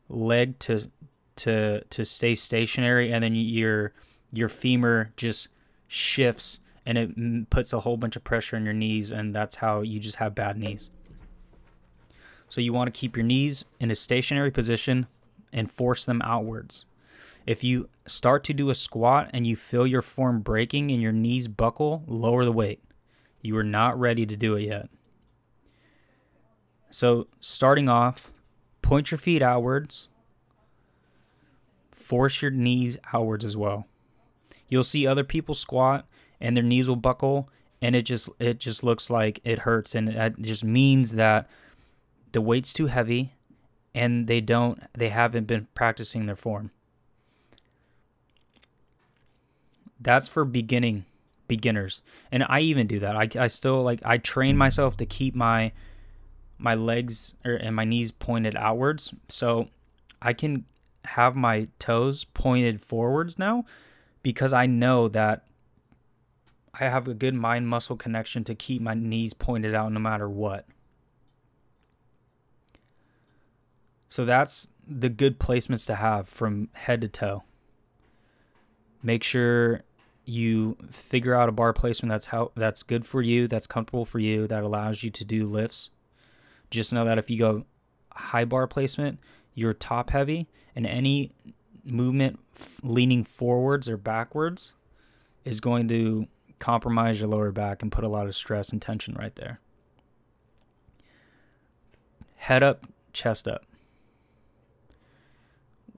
leg 0.10 0.58
to 0.60 0.90
to 1.36 1.84
to 1.86 2.06
stay 2.06 2.36
stationary 2.36 3.12
and 3.12 3.24
then 3.24 3.36
your 3.36 3.92
your 4.32 4.50
femur 4.50 5.12
just 5.18 5.48
shifts 5.88 6.60
and 6.86 6.98
it 6.98 7.18
mm, 7.18 7.50
puts 7.50 7.74
a 7.74 7.80
whole 7.80 7.98
bunch 7.98 8.16
of 8.16 8.24
pressure 8.24 8.56
on 8.56 8.64
your 8.64 8.74
knees 8.74 9.12
and 9.12 9.34
that's 9.34 9.58
how 9.58 9.82
you 9.82 10.00
just 10.00 10.18
have 10.18 10.36
bad 10.36 10.58
knees 10.58 10.92
so 12.50 12.62
you 12.62 12.74
want 12.74 12.94
to 12.94 12.98
keep 12.98 13.18
your 13.18 13.26
knees 13.26 13.66
in 13.80 13.92
a 13.92 13.96
stationary 13.96 14.52
position 14.52 15.08
and 15.52 15.72
force 15.72 16.06
them 16.06 16.22
outwards. 16.24 16.86
If 17.46 17.64
you 17.64 17.90
start 18.06 18.44
to 18.46 18.54
do 18.54 18.70
a 18.70 18.76
squat 18.76 19.30
and 19.34 19.48
you 19.48 19.56
feel 19.56 19.88
your 19.88 20.02
form 20.02 20.42
breaking 20.42 20.92
and 20.92 21.02
your 21.02 21.12
knees 21.12 21.48
buckle, 21.48 22.04
lower 22.08 22.46
the 22.46 22.52
weight. 22.52 22.82
You 23.48 23.58
are 23.58 23.63
not 23.63 23.98
ready 23.98 24.25
to 24.25 24.36
do 24.36 24.56
it 24.56 24.63
yet. 24.63 24.89
So, 26.89 27.27
starting 27.39 27.88
off, 27.88 28.30
point 28.82 29.10
your 29.10 29.18
feet 29.18 29.42
outwards, 29.42 30.10
force 31.92 32.42
your 32.42 32.51
knees 32.51 32.98
outwards 33.13 33.46
as 33.46 33.56
well. 33.56 33.88
You'll 34.68 34.84
see 34.84 35.08
other 35.08 35.24
people 35.24 35.56
squat 35.56 36.05
and 36.42 36.57
their 36.57 36.64
knees 36.64 36.90
will 36.90 36.98
buckle 36.98 37.50
and 37.81 37.96
it 37.96 38.01
just 38.01 38.27
it 38.38 38.60
just 38.60 38.83
looks 38.83 39.10
like 39.10 39.40
it 39.46 39.60
hurts 39.60 39.96
and 39.96 40.10
it 40.10 40.42
just 40.42 40.66
means 40.66 41.14
that 41.14 41.50
the 42.33 42.42
weight's 42.42 42.74
too 42.74 42.88
heavy 42.88 43.33
and 43.96 44.27
they 44.27 44.42
don't 44.42 44.83
they 44.94 45.07
haven't 45.07 45.48
been 45.48 45.70
practicing 45.74 46.25
their 46.25 46.36
form. 46.36 46.72
That's 50.01 50.27
for 50.27 50.44
beginning 50.44 51.05
beginners. 51.48 52.01
And 52.31 52.44
I 52.48 52.62
even 52.62 52.88
do 52.88 53.00
that. 53.00 53.16
I, 53.16 53.44
I 53.44 53.48
still 53.48 53.83
like 53.83 54.01
I 54.05 54.18
train 54.18 54.57
myself 54.57 54.98
to 54.98 55.05
keep 55.05 55.36
my 55.36 55.72
my 56.57 56.75
legs 56.75 57.36
or, 57.46 57.53
and 57.53 57.75
my 57.75 57.86
knees 57.86 58.12
pointed 58.12 58.55
outwards 58.55 59.14
so 59.29 59.68
I 60.22 60.33
can 60.33 60.66
have 61.05 61.36
my 61.36 61.68
toes 61.79 62.24
pointed 62.25 62.81
forwards 62.81 63.40
now 63.40 63.66
because 64.24 64.53
I 64.53 64.66
know 64.66 65.07
that 65.10 65.46
I 66.79 66.86
have 66.86 67.07
a 67.07 67.14
good 67.14 67.33
mind 67.33 67.68
muscle 67.68 67.96
connection 67.96 68.44
to 68.46 68.55
keep 68.55 68.81
my 68.81 68.94
knees 68.94 69.33
pointed 69.33 69.74
out 69.74 69.92
no 69.92 70.00
matter 70.00 70.29
what. 70.29 70.66
So 74.10 74.25
that's 74.25 74.70
the 74.88 75.10
good 75.10 75.40
placements 75.40 75.86
to 75.88 75.96
have 75.96 76.29
from 76.29 76.70
head 76.74 77.01
to 77.01 77.07
toe. 77.07 77.44
Make 79.01 79.24
sure 79.24 79.83
you 80.27 80.77
figure 80.90 81.33
out 81.33 81.50
a 81.50 81.51
bar 81.51 81.74
placement 81.74 82.09
that's 82.09 82.27
how 82.27 82.51
that's 82.55 82.83
good 82.83 83.05
for 83.05 83.22
you, 83.22 83.48
that's 83.48 83.68
comfortable 83.68 84.05
for 84.05 84.20
you, 84.20 84.48
that 84.48 84.63
allows 84.63 85.03
you 85.03 85.09
to 85.11 85.25
do 85.25 85.46
lifts. 85.46 85.90
Just 86.70 86.92
know 86.92 87.05
that 87.05 87.18
if 87.18 87.29
you 87.29 87.37
go 87.37 87.66
high 88.11 88.46
bar 88.46 88.68
placement, 88.68 89.20
you're 89.53 89.74
top 89.74 90.09
heavy 90.09 90.48
and 90.75 90.85
any 90.85 91.31
movement 91.83 92.40
f- 92.59 92.79
leaning 92.83 93.24
forwards 93.24 93.87
or 93.87 93.98
backwards 93.98 94.74
is 95.46 95.61
going 95.61 95.87
to 95.87 96.27
compromise 96.59 97.20
your 97.20 97.29
lower 97.29 97.51
back 97.51 97.81
and 97.81 97.92
put 97.92 98.03
a 98.03 98.09
lot 98.09 98.27
of 98.27 98.35
stress 98.35 98.70
and 98.70 98.81
tension 98.81 99.16
right 99.16 99.35
there. 99.35 99.59
Head 102.35 102.63
up, 102.63 102.85
chest 103.13 103.48
up 103.48 103.63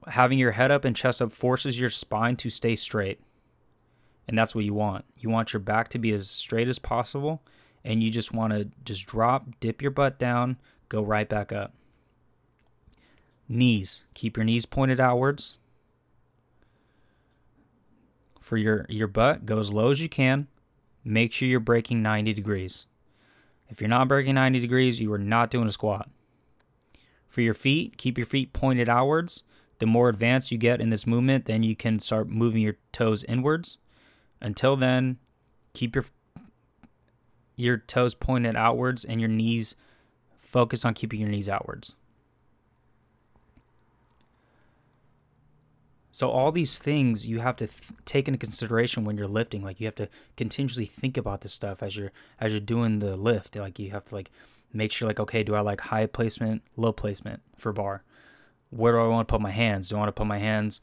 having 0.08 0.38
your 0.38 0.52
head 0.52 0.70
up 0.70 0.84
and 0.84 0.96
chest 0.96 1.20
up 1.20 1.32
forces 1.32 1.78
your 1.78 1.90
spine 1.90 2.36
to 2.36 2.50
stay 2.50 2.74
straight. 2.74 3.20
And 4.30 4.38
that's 4.38 4.54
what 4.54 4.64
you 4.64 4.74
want. 4.74 5.04
You 5.18 5.28
want 5.28 5.52
your 5.52 5.58
back 5.58 5.88
to 5.88 5.98
be 5.98 6.12
as 6.12 6.30
straight 6.30 6.68
as 6.68 6.78
possible 6.78 7.42
and 7.84 8.00
you 8.00 8.10
just 8.10 8.32
want 8.32 8.52
to 8.52 8.68
just 8.84 9.04
drop, 9.04 9.48
dip 9.58 9.82
your 9.82 9.90
butt 9.90 10.20
down, 10.20 10.56
go 10.88 11.02
right 11.02 11.28
back 11.28 11.50
up. 11.50 11.74
Knees, 13.48 14.04
keep 14.14 14.36
your 14.36 14.44
knees 14.44 14.66
pointed 14.66 15.00
outwards. 15.00 15.58
For 18.40 18.56
your 18.56 18.86
your 18.88 19.08
butt, 19.08 19.46
go 19.46 19.58
as 19.58 19.72
low 19.72 19.90
as 19.90 20.00
you 20.00 20.08
can. 20.08 20.46
Make 21.02 21.32
sure 21.32 21.48
you're 21.48 21.58
breaking 21.58 22.00
90 22.00 22.32
degrees. 22.32 22.86
If 23.68 23.80
you're 23.80 23.88
not 23.88 24.06
breaking 24.06 24.36
90 24.36 24.60
degrees, 24.60 25.00
you 25.00 25.12
are 25.12 25.18
not 25.18 25.50
doing 25.50 25.66
a 25.66 25.72
squat. 25.72 26.08
For 27.28 27.40
your 27.40 27.54
feet, 27.54 27.96
keep 27.96 28.16
your 28.16 28.28
feet 28.28 28.52
pointed 28.52 28.88
outwards 28.88 29.42
the 29.80 29.86
more 29.86 30.08
advanced 30.08 30.52
you 30.52 30.58
get 30.58 30.80
in 30.80 30.90
this 30.90 31.06
movement, 31.06 31.46
then 31.46 31.64
you 31.64 31.74
can 31.74 31.98
start 31.98 32.28
moving 32.28 32.62
your 32.62 32.76
toes 32.92 33.24
inwards. 33.24 33.78
Until 34.40 34.76
then, 34.76 35.18
keep 35.74 35.94
your 35.94 36.04
your 37.56 37.76
toes 37.76 38.14
pointed 38.14 38.56
outwards 38.56 39.04
and 39.04 39.20
your 39.20 39.28
knees 39.28 39.74
focus 40.38 40.84
on 40.84 40.94
keeping 40.94 41.20
your 41.20 41.28
knees 41.28 41.48
outwards. 41.48 41.94
So 46.10 46.30
all 46.30 46.52
these 46.52 46.78
things 46.78 47.26
you 47.26 47.40
have 47.40 47.56
to 47.58 47.66
th- 47.66 47.92
take 48.06 48.28
into 48.28 48.38
consideration 48.38 49.04
when 49.04 49.18
you're 49.18 49.28
lifting. 49.28 49.62
Like 49.62 49.78
you 49.78 49.86
have 49.86 49.94
to 49.96 50.08
continuously 50.36 50.86
think 50.86 51.16
about 51.16 51.42
this 51.42 51.52
stuff 51.52 51.82
as 51.82 51.96
you're 51.96 52.12
as 52.38 52.52
you're 52.52 52.60
doing 52.60 52.98
the 52.98 53.16
lift. 53.16 53.56
Like 53.56 53.78
you 53.78 53.90
have 53.90 54.06
to 54.06 54.14
like 54.14 54.30
make 54.72 54.90
sure 54.90 55.06
like 55.06 55.20
okay, 55.20 55.42
do 55.42 55.54
I 55.54 55.60
like 55.60 55.82
high 55.82 56.06
placement, 56.06 56.62
low 56.76 56.92
placement 56.92 57.42
for 57.56 57.72
bar? 57.72 58.04
where 58.70 58.92
do 58.92 59.00
I 59.00 59.08
want 59.08 59.28
to 59.28 59.32
put 59.32 59.40
my 59.40 59.50
hands? 59.50 59.88
Do 59.88 59.96
I 59.96 59.98
want 59.98 60.08
to 60.08 60.12
put 60.12 60.26
my 60.26 60.38
hands 60.38 60.80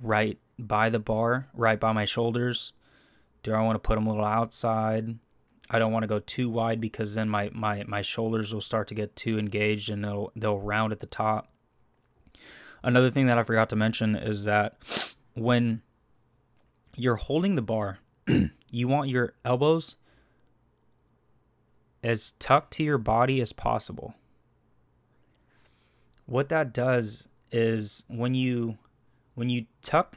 right 0.00 0.38
by 0.58 0.90
the 0.90 0.98
bar, 0.98 1.48
right 1.54 1.78
by 1.78 1.92
my 1.92 2.04
shoulders? 2.04 2.72
Do 3.42 3.54
I 3.54 3.62
want 3.62 3.76
to 3.76 3.86
put 3.86 3.94
them 3.94 4.06
a 4.06 4.10
little 4.10 4.24
outside? 4.24 5.18
I 5.70 5.78
don't 5.78 5.92
want 5.92 6.02
to 6.02 6.08
go 6.08 6.18
too 6.20 6.48
wide 6.48 6.80
because 6.80 7.14
then 7.14 7.28
my, 7.28 7.50
my, 7.52 7.84
my 7.86 8.02
shoulders 8.02 8.54
will 8.54 8.60
start 8.60 8.88
to 8.88 8.94
get 8.94 9.14
too 9.16 9.38
engaged 9.38 9.90
and 9.90 10.02
they'll 10.02 10.32
they'll 10.34 10.58
round 10.58 10.92
at 10.92 11.00
the 11.00 11.06
top. 11.06 11.52
Another 12.82 13.10
thing 13.10 13.26
that 13.26 13.38
I 13.38 13.42
forgot 13.42 13.68
to 13.70 13.76
mention 13.76 14.16
is 14.16 14.44
that 14.44 14.78
when 15.34 15.82
you're 16.96 17.16
holding 17.16 17.54
the 17.54 17.62
bar, 17.62 17.98
you 18.70 18.88
want 18.88 19.10
your 19.10 19.34
elbows 19.44 19.96
as 22.02 22.32
tucked 22.38 22.72
to 22.74 22.84
your 22.84 22.98
body 22.98 23.40
as 23.40 23.52
possible 23.52 24.14
what 26.28 26.50
that 26.50 26.74
does 26.74 27.26
is 27.50 28.04
when 28.08 28.34
you 28.34 28.76
when 29.38 29.48
you 29.48 29.66
tuck 29.82 30.16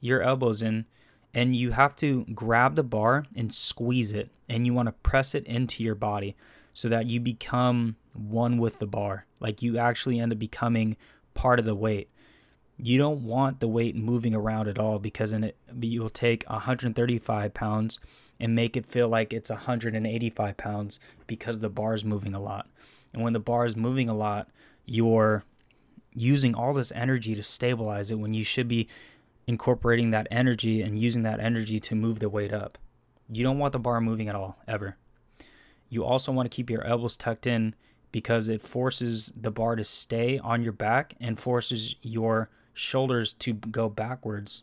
your 0.00 0.22
elbows 0.22 0.62
in 0.62 0.86
and 1.34 1.54
you 1.54 1.72
have 1.72 1.94
to 1.94 2.24
grab 2.34 2.74
the 2.74 2.82
bar 2.82 3.26
and 3.36 3.52
squeeze 3.52 4.14
it 4.14 4.30
and 4.48 4.64
you 4.64 4.72
want 4.72 4.86
to 4.86 4.92
press 4.92 5.34
it 5.34 5.44
into 5.44 5.84
your 5.84 5.94
body 5.94 6.34
so 6.72 6.88
that 6.88 7.06
you 7.06 7.20
become 7.20 7.96
one 8.14 8.56
with 8.56 8.78
the 8.78 8.86
bar 8.86 9.26
like 9.40 9.60
you 9.60 9.76
actually 9.76 10.18
end 10.18 10.32
up 10.32 10.38
becoming 10.38 10.96
part 11.34 11.58
of 11.58 11.66
the 11.66 11.74
weight 11.74 12.08
You 12.78 12.98
don't 12.98 13.24
want 13.24 13.60
the 13.60 13.68
weight 13.68 13.94
moving 13.94 14.34
around 14.34 14.68
at 14.68 14.78
all 14.78 14.98
because 14.98 15.32
in 15.32 15.44
it 15.44 15.56
you'll 15.80 16.10
take 16.10 16.44
135 16.48 17.54
pounds 17.54 17.98
and 18.40 18.54
make 18.54 18.76
it 18.76 18.86
feel 18.86 19.08
like 19.08 19.32
it's 19.32 19.50
185 19.50 20.56
pounds 20.56 20.98
because 21.26 21.60
the 21.60 21.68
bar 21.68 21.94
is 21.94 22.04
moving 22.04 22.34
a 22.34 22.40
lot. 22.40 22.68
And 23.12 23.22
when 23.22 23.34
the 23.34 23.38
bar 23.38 23.64
is 23.64 23.76
moving 23.76 24.08
a 24.08 24.16
lot, 24.16 24.48
you're 24.84 25.44
using 26.14 26.54
all 26.54 26.72
this 26.72 26.92
energy 26.92 27.34
to 27.34 27.42
stabilize 27.42 28.10
it 28.10 28.18
when 28.18 28.34
you 28.34 28.44
should 28.44 28.68
be 28.68 28.88
incorporating 29.46 30.10
that 30.10 30.28
energy 30.30 30.82
and 30.82 30.98
using 30.98 31.22
that 31.22 31.40
energy 31.40 31.78
to 31.80 31.94
move 31.94 32.20
the 32.20 32.28
weight 32.28 32.52
up. 32.52 32.78
You 33.30 33.42
don't 33.44 33.58
want 33.58 33.72
the 33.72 33.78
bar 33.78 34.00
moving 34.00 34.28
at 34.28 34.34
all, 34.34 34.58
ever. 34.68 34.96
You 35.88 36.04
also 36.04 36.32
want 36.32 36.50
to 36.50 36.54
keep 36.54 36.70
your 36.70 36.84
elbows 36.84 37.16
tucked 37.16 37.46
in 37.46 37.74
because 38.12 38.48
it 38.48 38.60
forces 38.60 39.32
the 39.34 39.50
bar 39.50 39.74
to 39.76 39.84
stay 39.84 40.38
on 40.38 40.62
your 40.62 40.72
back 40.72 41.14
and 41.20 41.38
forces 41.38 41.96
your 42.02 42.50
shoulders 42.74 43.32
to 43.34 43.54
go 43.54 43.88
backwards. 43.88 44.62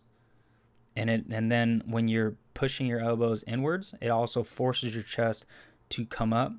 And 0.95 1.09
it 1.09 1.25
and 1.29 1.51
then 1.51 1.83
when 1.85 2.07
you're 2.07 2.35
pushing 2.53 2.87
your 2.87 2.99
elbows 2.99 3.43
inwards, 3.47 3.95
it 4.01 4.09
also 4.09 4.43
forces 4.43 4.93
your 4.93 5.03
chest 5.03 5.45
to 5.89 6.05
come 6.05 6.33
up. 6.33 6.53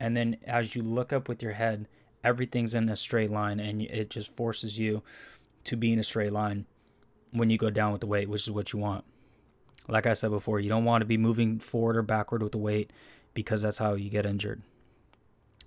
And 0.00 0.16
then 0.16 0.38
as 0.46 0.74
you 0.74 0.82
look 0.82 1.12
up 1.12 1.28
with 1.28 1.42
your 1.42 1.52
head, 1.52 1.86
everything's 2.24 2.74
in 2.74 2.88
a 2.88 2.96
straight 2.96 3.30
line 3.30 3.60
and 3.60 3.82
it 3.82 4.10
just 4.10 4.34
forces 4.34 4.78
you 4.78 5.02
to 5.64 5.76
be 5.76 5.92
in 5.92 5.98
a 5.98 6.04
straight 6.04 6.32
line 6.32 6.66
when 7.32 7.50
you 7.50 7.58
go 7.58 7.70
down 7.70 7.92
with 7.92 8.00
the 8.00 8.06
weight, 8.06 8.28
which 8.28 8.42
is 8.42 8.50
what 8.50 8.72
you 8.72 8.78
want. 8.78 9.04
Like 9.88 10.06
I 10.06 10.12
said 10.12 10.30
before, 10.30 10.60
you 10.60 10.68
don't 10.68 10.84
want 10.84 11.02
to 11.02 11.06
be 11.06 11.16
moving 11.16 11.58
forward 11.58 11.96
or 11.96 12.02
backward 12.02 12.42
with 12.42 12.52
the 12.52 12.58
weight 12.58 12.92
because 13.34 13.62
that's 13.62 13.78
how 13.78 13.94
you 13.94 14.10
get 14.10 14.26
injured. 14.26 14.62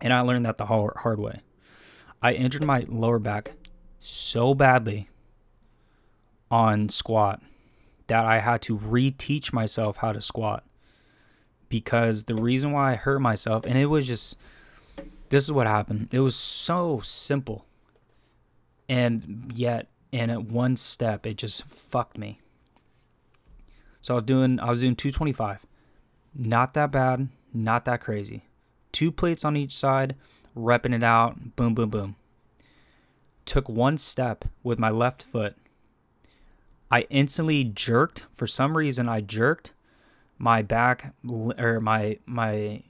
And 0.02 0.14
I 0.14 0.22
learned 0.22 0.46
that 0.46 0.58
the 0.58 0.66
hard 0.66 1.20
way. 1.20 1.42
I 2.22 2.34
injured 2.34 2.64
my 2.64 2.86
lower 2.88 3.20
back 3.20 3.52
so 4.00 4.54
badly 4.54 5.10
on 6.50 6.90
squat 6.90 7.42
that 8.08 8.24
I 8.24 8.40
had 8.40 8.62
to 8.64 8.78
reteach 8.78 9.52
myself 9.52 9.98
how 9.98 10.12
to 10.12 10.22
squat 10.22 10.64
because 11.70 12.26
the 12.26 12.36
reason 12.36 12.72
why 12.72 12.94
I 12.94 12.96
hurt 12.96 13.20
myself, 13.20 13.66
and 13.66 13.78
it 13.78 13.88
was 13.88 14.08
just 14.08 14.38
this 15.30 15.44
is 15.44 15.52
what 15.52 15.68
happened. 15.68 16.10
It 16.12 16.20
was 16.20 16.36
so 16.36 17.02
simple, 17.04 17.66
and 18.88 19.52
yet 19.54 19.88
in 20.12 20.30
at 20.30 20.44
one 20.46 20.76
step, 20.76 21.26
it 21.26 21.38
just 21.38 21.66
fucked 21.66 22.18
me. 22.18 22.40
So 24.02 24.14
I 24.14 24.16
was 24.16 24.24
doing 24.24 24.60
I 24.60 24.70
was 24.70 24.82
doing 24.82 24.96
225, 24.96 25.66
not 26.36 26.74
that 26.76 26.92
bad, 26.92 27.30
not 27.54 27.86
that 27.86 28.02
crazy. 28.02 28.46
Two 28.92 29.12
plates 29.12 29.44
on 29.44 29.58
each 29.58 29.76
side, 29.76 30.16
repping 30.56 30.96
it 30.96 31.04
out, 31.04 31.56
boom, 31.56 31.74
boom, 31.74 31.90
boom. 31.90 32.16
Took 33.46 33.68
one 33.68 33.98
step 33.98 34.46
with 34.64 34.80
my 34.80 34.90
left 34.90 35.24
foot. 35.24 35.58
I 36.92 37.02
instantly 37.10 37.64
jerked. 37.64 38.26
For 38.36 38.48
some 38.48 38.78
reason, 38.78 39.10
I 39.10 39.22
jerked 39.22 39.74
my 40.38 40.62
back 40.62 41.14
or 41.58 41.80
my 41.80 42.20
my 42.26 42.84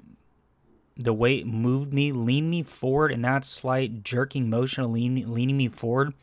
the 0.97 1.13
weight 1.13 1.45
moved 1.45 1.93
me, 1.93 2.11
leaned 2.11 2.49
me 2.49 2.63
forward, 2.63 3.11
and 3.11 3.23
that 3.25 3.45
slight 3.45 4.03
jerking 4.03 4.49
motion 4.49 4.83
of 4.83 4.91
lean, 4.91 5.33
leaning 5.33 5.57
me 5.57 5.67
forward 5.67 6.13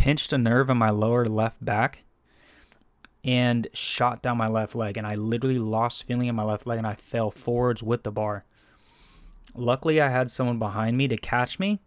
pinched 0.00 0.32
a 0.32 0.38
nerve 0.38 0.70
in 0.70 0.78
my 0.78 0.88
lower 0.88 1.26
left 1.26 1.62
back 1.62 2.02
and 3.22 3.68
shot 3.74 4.22
down 4.22 4.38
my 4.38 4.48
left 4.48 4.74
leg. 4.74 4.96
And 4.96 5.06
I 5.06 5.14
literally 5.14 5.58
lost 5.58 6.04
feeling 6.04 6.28
in 6.28 6.34
my 6.34 6.42
left 6.42 6.66
leg 6.66 6.78
and 6.78 6.86
I 6.86 6.94
fell 6.94 7.30
forwards 7.30 7.82
with 7.82 8.02
the 8.02 8.10
bar. 8.10 8.44
Luckily, 9.54 10.00
I 10.00 10.08
had 10.08 10.30
someone 10.30 10.58
behind 10.58 10.96
me 10.96 11.06
to 11.08 11.18
catch 11.18 11.58
me 11.58 11.80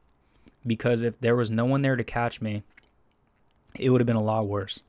because 0.65 1.01
if 1.01 1.19
there 1.19 1.35
was 1.35 1.49
no 1.49 1.65
one 1.65 1.81
there 1.81 1.95
to 1.95 2.03
catch 2.03 2.39
me, 2.39 2.61
it 3.79 3.89
would 3.89 3.99
have 4.01 4.05
been 4.05 4.15
a 4.15 4.21
lot 4.21 4.47
worse. 4.47 4.83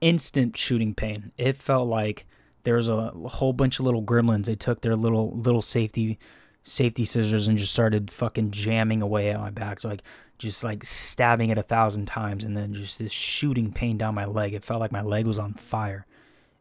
Instant 0.00 0.56
shooting 0.56 0.94
pain. 0.94 1.32
It 1.36 1.58
felt 1.58 1.86
like 1.86 2.24
there 2.64 2.76
was 2.76 2.88
a 2.88 3.10
whole 3.10 3.52
bunch 3.52 3.78
of 3.78 3.84
little 3.84 4.02
gremlins. 4.02 4.46
They 4.46 4.54
took 4.54 4.80
their 4.80 4.96
little 4.96 5.32
little 5.38 5.62
safety 5.62 6.18
safety 6.62 7.04
scissors 7.04 7.48
and 7.48 7.58
just 7.58 7.72
started 7.72 8.10
fucking 8.10 8.50
jamming 8.50 9.02
away 9.02 9.30
at 9.30 9.40
my 9.40 9.50
back. 9.50 9.80
So 9.80 9.88
like 9.88 10.02
just 10.38 10.64
like 10.64 10.84
stabbing 10.84 11.50
it 11.50 11.58
a 11.58 11.62
thousand 11.62 12.06
times 12.06 12.44
and 12.44 12.56
then 12.56 12.72
just 12.72 12.98
this 12.98 13.12
shooting 13.12 13.72
pain 13.72 13.98
down 13.98 14.14
my 14.14 14.24
leg. 14.24 14.54
It 14.54 14.64
felt 14.64 14.80
like 14.80 14.92
my 14.92 15.02
leg 15.02 15.26
was 15.26 15.38
on 15.38 15.54
fire. 15.54 16.06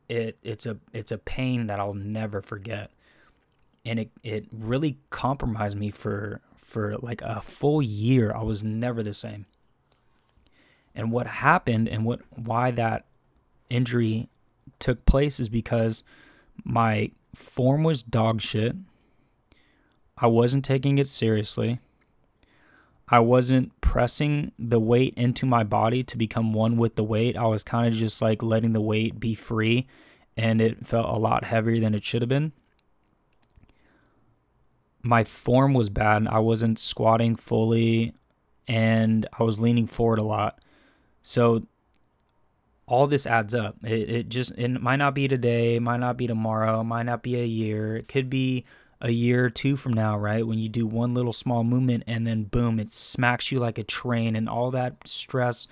It 0.08 0.38
it's 0.44 0.66
a 0.66 0.78
it's 0.94 1.12
a 1.12 1.18
pain 1.18 1.68
that 1.68 1.80
I'll 1.80 1.94
never 1.94 2.42
forget. 2.42 2.92
And 3.86 4.00
it, 4.00 4.12
it 4.24 4.46
really 4.52 4.98
compromised 5.10 5.78
me 5.78 5.92
for 5.92 6.42
for 6.58 6.98
like 6.98 7.22
a 7.22 7.42
full 7.42 7.82
year. 7.82 8.34
I 8.34 8.44
was 8.44 8.64
never 8.64 9.02
the 9.04 9.14
same. 9.14 9.46
And 10.96 11.12
what 11.12 11.28
happened 11.28 11.88
and 11.88 12.06
what 12.06 12.22
why 12.32 12.72
that 12.72 13.06
injury 13.70 14.30
took 14.80 15.06
place 15.06 15.40
is 15.40 15.50
because 15.50 16.04
my 16.64 17.12
form 17.36 17.84
was 17.84 18.04
dog 18.04 18.42
shit. 18.42 18.76
I 20.18 20.28
wasn't 20.28 20.66
taking 20.66 20.98
it 20.98 21.08
seriously. 21.08 21.80
I 23.08 23.20
wasn't 23.20 23.80
pressing 23.82 24.52
the 24.60 24.80
weight 24.80 25.14
into 25.18 25.46
my 25.46 25.64
body 25.64 26.04
to 26.04 26.18
become 26.18 26.54
one 26.54 26.78
with 26.78 26.96
the 26.96 27.04
weight. 27.04 27.36
I 27.36 27.46
was 27.46 27.64
kind 27.64 27.88
of 27.88 27.94
just 27.94 28.22
like 28.22 28.44
letting 28.44 28.74
the 28.74 28.82
weight 28.82 29.20
be 29.20 29.34
free, 29.34 29.88
and 30.38 30.62
it 30.62 30.86
felt 30.86 31.08
a 31.08 31.18
lot 31.18 31.46
heavier 31.46 31.80
than 31.80 31.96
it 31.96 32.04
should 32.04 32.22
have 32.22 32.30
been. 32.30 32.52
My 35.02 35.24
form 35.24 35.74
was 35.74 35.90
bad. 35.90 36.28
I 36.28 36.40
wasn't 36.40 36.78
squatting 36.78 37.36
fully, 37.36 38.14
and 38.68 39.26
I 39.40 39.44
was 39.44 39.60
leaning 39.60 39.88
forward 39.88 40.20
a 40.20 40.24
lot. 40.24 40.60
So 41.24 41.66
all 42.90 43.06
this 43.06 43.28
adds 43.28 43.54
up. 43.54 43.78
It, 43.84 44.10
it 44.10 44.30
just 44.30 44.52
it 44.58 44.68
might 44.82 44.96
not 44.98 45.14
be 45.14 45.28
today, 45.28 45.78
might 45.80 46.00
not 46.00 46.18
be 46.18 46.26
tomorrow, 46.26 46.84
might 46.84 47.04
not 47.04 47.22
be 47.22 47.40
a 47.40 47.46
year. 47.46 47.96
It 47.96 48.08
could 48.08 48.30
be 48.30 48.66
a 49.00 49.12
year 49.12 49.46
or 49.46 49.50
two 49.50 49.78
from 49.78 49.94
now, 49.94 50.18
right? 50.18 50.46
When 50.46 50.58
you 50.58 50.68
do 50.68 50.88
one 50.88 51.14
little 51.14 51.32
small 51.32 51.64
movement 51.64 52.04
and 52.08 52.26
then 52.26 52.46
boom, 52.46 52.80
it 52.80 52.92
smacks 52.92 53.52
you 53.52 53.60
like 53.60 53.78
a 53.78 53.84
train 53.84 54.36
and 54.36 54.50
all 54.50 54.72
that 54.72 55.08
stress, 55.08 55.68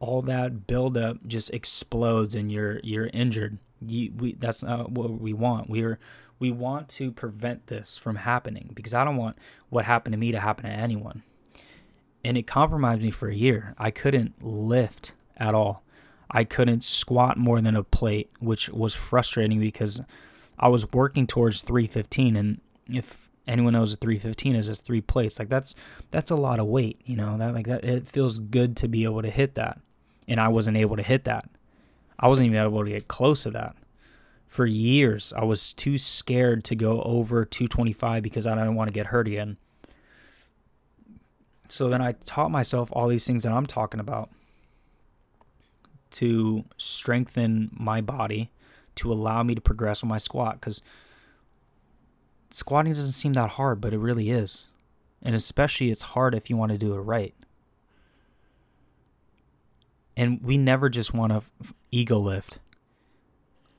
all 0.00 0.20
that 0.22 0.66
buildup 0.66 1.24
just 1.28 1.50
explodes 1.50 2.34
and 2.34 2.50
you're 2.50 2.80
you're 2.82 3.06
injured. 3.06 3.58
You, 3.80 4.12
we, 4.16 4.34
that's 4.34 4.64
not 4.64 4.90
what 4.90 5.20
we 5.20 5.32
want. 5.32 5.70
We're 5.70 6.00
we 6.40 6.50
want 6.50 6.88
to 6.90 7.12
prevent 7.12 7.68
this 7.68 7.96
from 7.96 8.16
happening 8.16 8.72
because 8.74 8.94
I 8.94 9.04
don't 9.04 9.16
want 9.16 9.36
what 9.70 9.84
happened 9.84 10.14
to 10.14 10.18
me 10.18 10.32
to 10.32 10.40
happen 10.40 10.64
to 10.64 10.70
anyone. 10.70 11.22
And 12.24 12.36
it 12.36 12.48
compromised 12.48 13.00
me 13.00 13.12
for 13.12 13.28
a 13.28 13.34
year. 13.34 13.76
I 13.78 13.92
couldn't 13.92 14.42
lift 14.44 15.12
at 15.36 15.54
all. 15.54 15.84
I 16.32 16.44
couldn't 16.44 16.82
squat 16.82 17.36
more 17.36 17.60
than 17.60 17.76
a 17.76 17.82
plate, 17.82 18.30
which 18.40 18.70
was 18.70 18.94
frustrating 18.94 19.60
because 19.60 20.00
I 20.58 20.68
was 20.68 20.90
working 20.92 21.26
towards 21.26 21.62
315 21.62 22.36
and 22.36 22.60
if 22.88 23.28
anyone 23.46 23.74
knows 23.74 23.92
what 23.92 24.00
315 24.00 24.56
is, 24.56 24.68
it's 24.68 24.80
three 24.80 25.00
plates. 25.00 25.38
Like 25.38 25.48
that's 25.48 25.74
that's 26.10 26.30
a 26.30 26.36
lot 26.36 26.58
of 26.58 26.66
weight, 26.66 27.00
you 27.04 27.16
know. 27.16 27.36
That 27.36 27.54
like 27.54 27.66
that 27.66 27.84
it 27.84 28.08
feels 28.08 28.38
good 28.38 28.76
to 28.78 28.88
be 28.88 29.04
able 29.04 29.22
to 29.22 29.30
hit 29.30 29.54
that. 29.56 29.80
And 30.26 30.40
I 30.40 30.48
wasn't 30.48 30.76
able 30.76 30.96
to 30.96 31.02
hit 31.02 31.24
that. 31.24 31.48
I 32.18 32.28
wasn't 32.28 32.46
even 32.46 32.62
able 32.62 32.84
to 32.84 32.90
get 32.90 33.08
close 33.08 33.42
to 33.42 33.50
that. 33.50 33.76
For 34.46 34.66
years, 34.66 35.32
I 35.36 35.44
was 35.44 35.72
too 35.72 35.98
scared 35.98 36.64
to 36.64 36.76
go 36.76 37.02
over 37.02 37.44
225 37.44 38.22
because 38.22 38.46
I 38.46 38.54
didn't 38.54 38.74
want 38.74 38.88
to 38.88 38.94
get 38.94 39.06
hurt 39.06 39.26
again. 39.26 39.56
So 41.68 41.88
then 41.88 42.02
I 42.02 42.12
taught 42.12 42.50
myself 42.50 42.90
all 42.92 43.08
these 43.08 43.26
things 43.26 43.44
that 43.44 43.52
I'm 43.52 43.66
talking 43.66 43.98
about 43.98 44.30
to 46.12 46.64
strengthen 46.76 47.70
my 47.72 48.00
body 48.00 48.50
to 48.96 49.12
allow 49.12 49.42
me 49.42 49.54
to 49.54 49.60
progress 49.60 50.02
with 50.02 50.08
my 50.08 50.18
squat 50.18 50.60
because 50.60 50.82
squatting 52.50 52.92
doesn't 52.92 53.12
seem 53.12 53.32
that 53.32 53.50
hard, 53.50 53.80
but 53.80 53.92
it 53.92 53.98
really 53.98 54.30
is. 54.30 54.68
And 55.22 55.34
especially 55.34 55.90
it's 55.90 56.02
hard 56.02 56.34
if 56.34 56.50
you 56.50 56.56
want 56.56 56.72
to 56.72 56.78
do 56.78 56.94
it 56.94 57.00
right. 57.00 57.34
And 60.16 60.42
we 60.42 60.58
never 60.58 60.88
just 60.88 61.14
want 61.14 61.32
to 61.32 61.36
f- 61.36 61.72
ego 61.90 62.18
lift. 62.18 62.58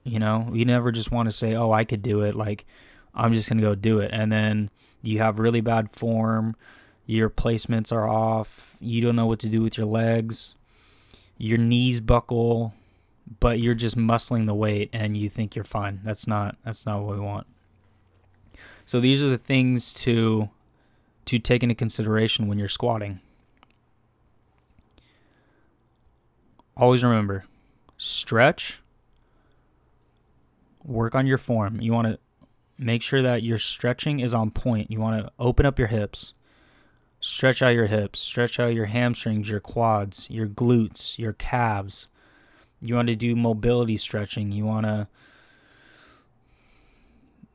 You 0.03 0.19
know, 0.19 0.47
we 0.49 0.65
never 0.65 0.91
just 0.91 1.11
want 1.11 1.27
to 1.27 1.31
say, 1.31 1.53
"Oh, 1.53 1.71
I 1.71 1.85
could 1.85 2.01
do 2.01 2.21
it." 2.21 2.33
Like 2.33 2.65
I'm 3.13 3.33
just 3.33 3.47
going 3.47 3.59
to 3.59 3.63
go 3.63 3.75
do 3.75 3.99
it. 3.99 4.09
And 4.11 4.31
then 4.31 4.71
you 5.03 5.19
have 5.19 5.37
really 5.37 5.61
bad 5.61 5.91
form, 5.91 6.55
your 7.05 7.29
placements 7.29 7.91
are 7.91 8.07
off, 8.07 8.77
you 8.79 9.01
don't 9.01 9.15
know 9.15 9.27
what 9.27 9.39
to 9.39 9.49
do 9.49 9.61
with 9.61 9.77
your 9.77 9.85
legs 9.85 10.55
your 11.37 11.57
knees 11.57 11.99
buckle, 11.99 12.73
but 13.39 13.59
you're 13.59 13.73
just 13.73 13.97
muscling 13.97 14.45
the 14.45 14.53
weight 14.53 14.89
and 14.93 15.17
you 15.17 15.29
think 15.29 15.55
you're 15.55 15.65
fine. 15.65 16.01
That's 16.03 16.27
not 16.27 16.57
that's 16.63 16.85
not 16.85 17.01
what 17.01 17.15
we 17.15 17.21
want. 17.21 17.47
So 18.85 18.99
these 18.99 19.23
are 19.23 19.29
the 19.29 19.37
things 19.37 19.93
to 19.95 20.49
to 21.25 21.39
take 21.39 21.63
into 21.63 21.75
consideration 21.75 22.47
when 22.47 22.59
you're 22.59 22.67
squatting. 22.67 23.21
Always 26.75 27.03
remember, 27.03 27.45
stretch, 27.97 28.79
work 30.83 31.15
on 31.15 31.27
your 31.27 31.37
form. 31.37 31.79
You 31.79 31.93
want 31.93 32.07
to 32.07 32.19
make 32.77 33.01
sure 33.01 33.21
that 33.21 33.43
your 33.43 33.59
stretching 33.59 34.19
is 34.19 34.33
on 34.33 34.51
point. 34.51 34.91
You 34.91 34.99
want 34.99 35.23
to 35.23 35.31
open 35.39 35.65
up 35.65 35.77
your 35.77 35.87
hips, 35.87 36.33
Stretch 37.25 37.61
out 37.61 37.69
your 37.69 37.85
hips, 37.85 38.19
stretch 38.19 38.59
out 38.59 38.73
your 38.73 38.87
hamstrings, 38.87 39.49
your 39.49 39.61
quads, 39.61 40.29
your 40.29 40.45
glutes, 40.45 41.17
your 41.17 41.31
calves. 41.31 42.09
You 42.81 42.95
want 42.95 43.07
to 43.07 43.15
do 43.15 43.33
mobility 43.33 43.95
stretching. 43.95 44.51
You 44.51 44.65
want 44.65 44.85
to 44.87 45.07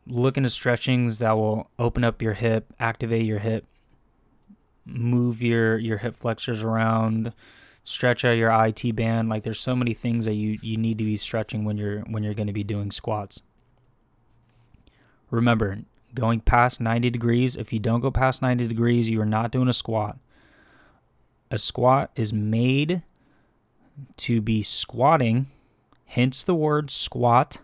look 0.06 0.38
into 0.38 0.48
stretchings 0.48 1.18
that 1.18 1.32
will 1.32 1.68
open 1.78 2.02
up 2.02 2.22
your 2.22 2.32
hip, 2.32 2.72
activate 2.80 3.26
your 3.26 3.40
hip, 3.40 3.66
move 4.86 5.42
your 5.42 5.76
your 5.76 5.98
hip 5.98 6.16
flexors 6.16 6.62
around, 6.62 7.34
stretch 7.84 8.24
out 8.24 8.38
your 8.38 8.50
IT 8.50 8.96
band. 8.96 9.28
Like 9.28 9.42
there's 9.42 9.60
so 9.60 9.76
many 9.76 9.92
things 9.92 10.24
that 10.24 10.32
you 10.32 10.56
you 10.62 10.78
need 10.78 10.96
to 10.96 11.04
be 11.04 11.18
stretching 11.18 11.66
when 11.66 11.76
you're 11.76 12.00
when 12.04 12.22
you're 12.22 12.32
going 12.32 12.46
to 12.46 12.54
be 12.54 12.64
doing 12.64 12.90
squats. 12.90 13.42
Remember, 15.30 15.80
going 16.14 16.40
past 16.40 16.80
90 16.80 17.10
degrees, 17.10 17.56
if 17.56 17.72
you 17.72 17.78
don't 17.78 18.00
go 18.00 18.10
past 18.10 18.42
90 18.42 18.66
degrees, 18.66 19.10
you 19.10 19.20
are 19.20 19.26
not 19.26 19.50
doing 19.50 19.68
a 19.68 19.72
squat. 19.72 20.18
A 21.50 21.58
squat 21.58 22.10
is 22.16 22.32
made 22.32 23.02
to 24.16 24.40
be 24.40 24.62
squatting, 24.62 25.48
hence 26.06 26.44
the 26.44 26.54
word 26.54 26.90
squat, 26.90 27.60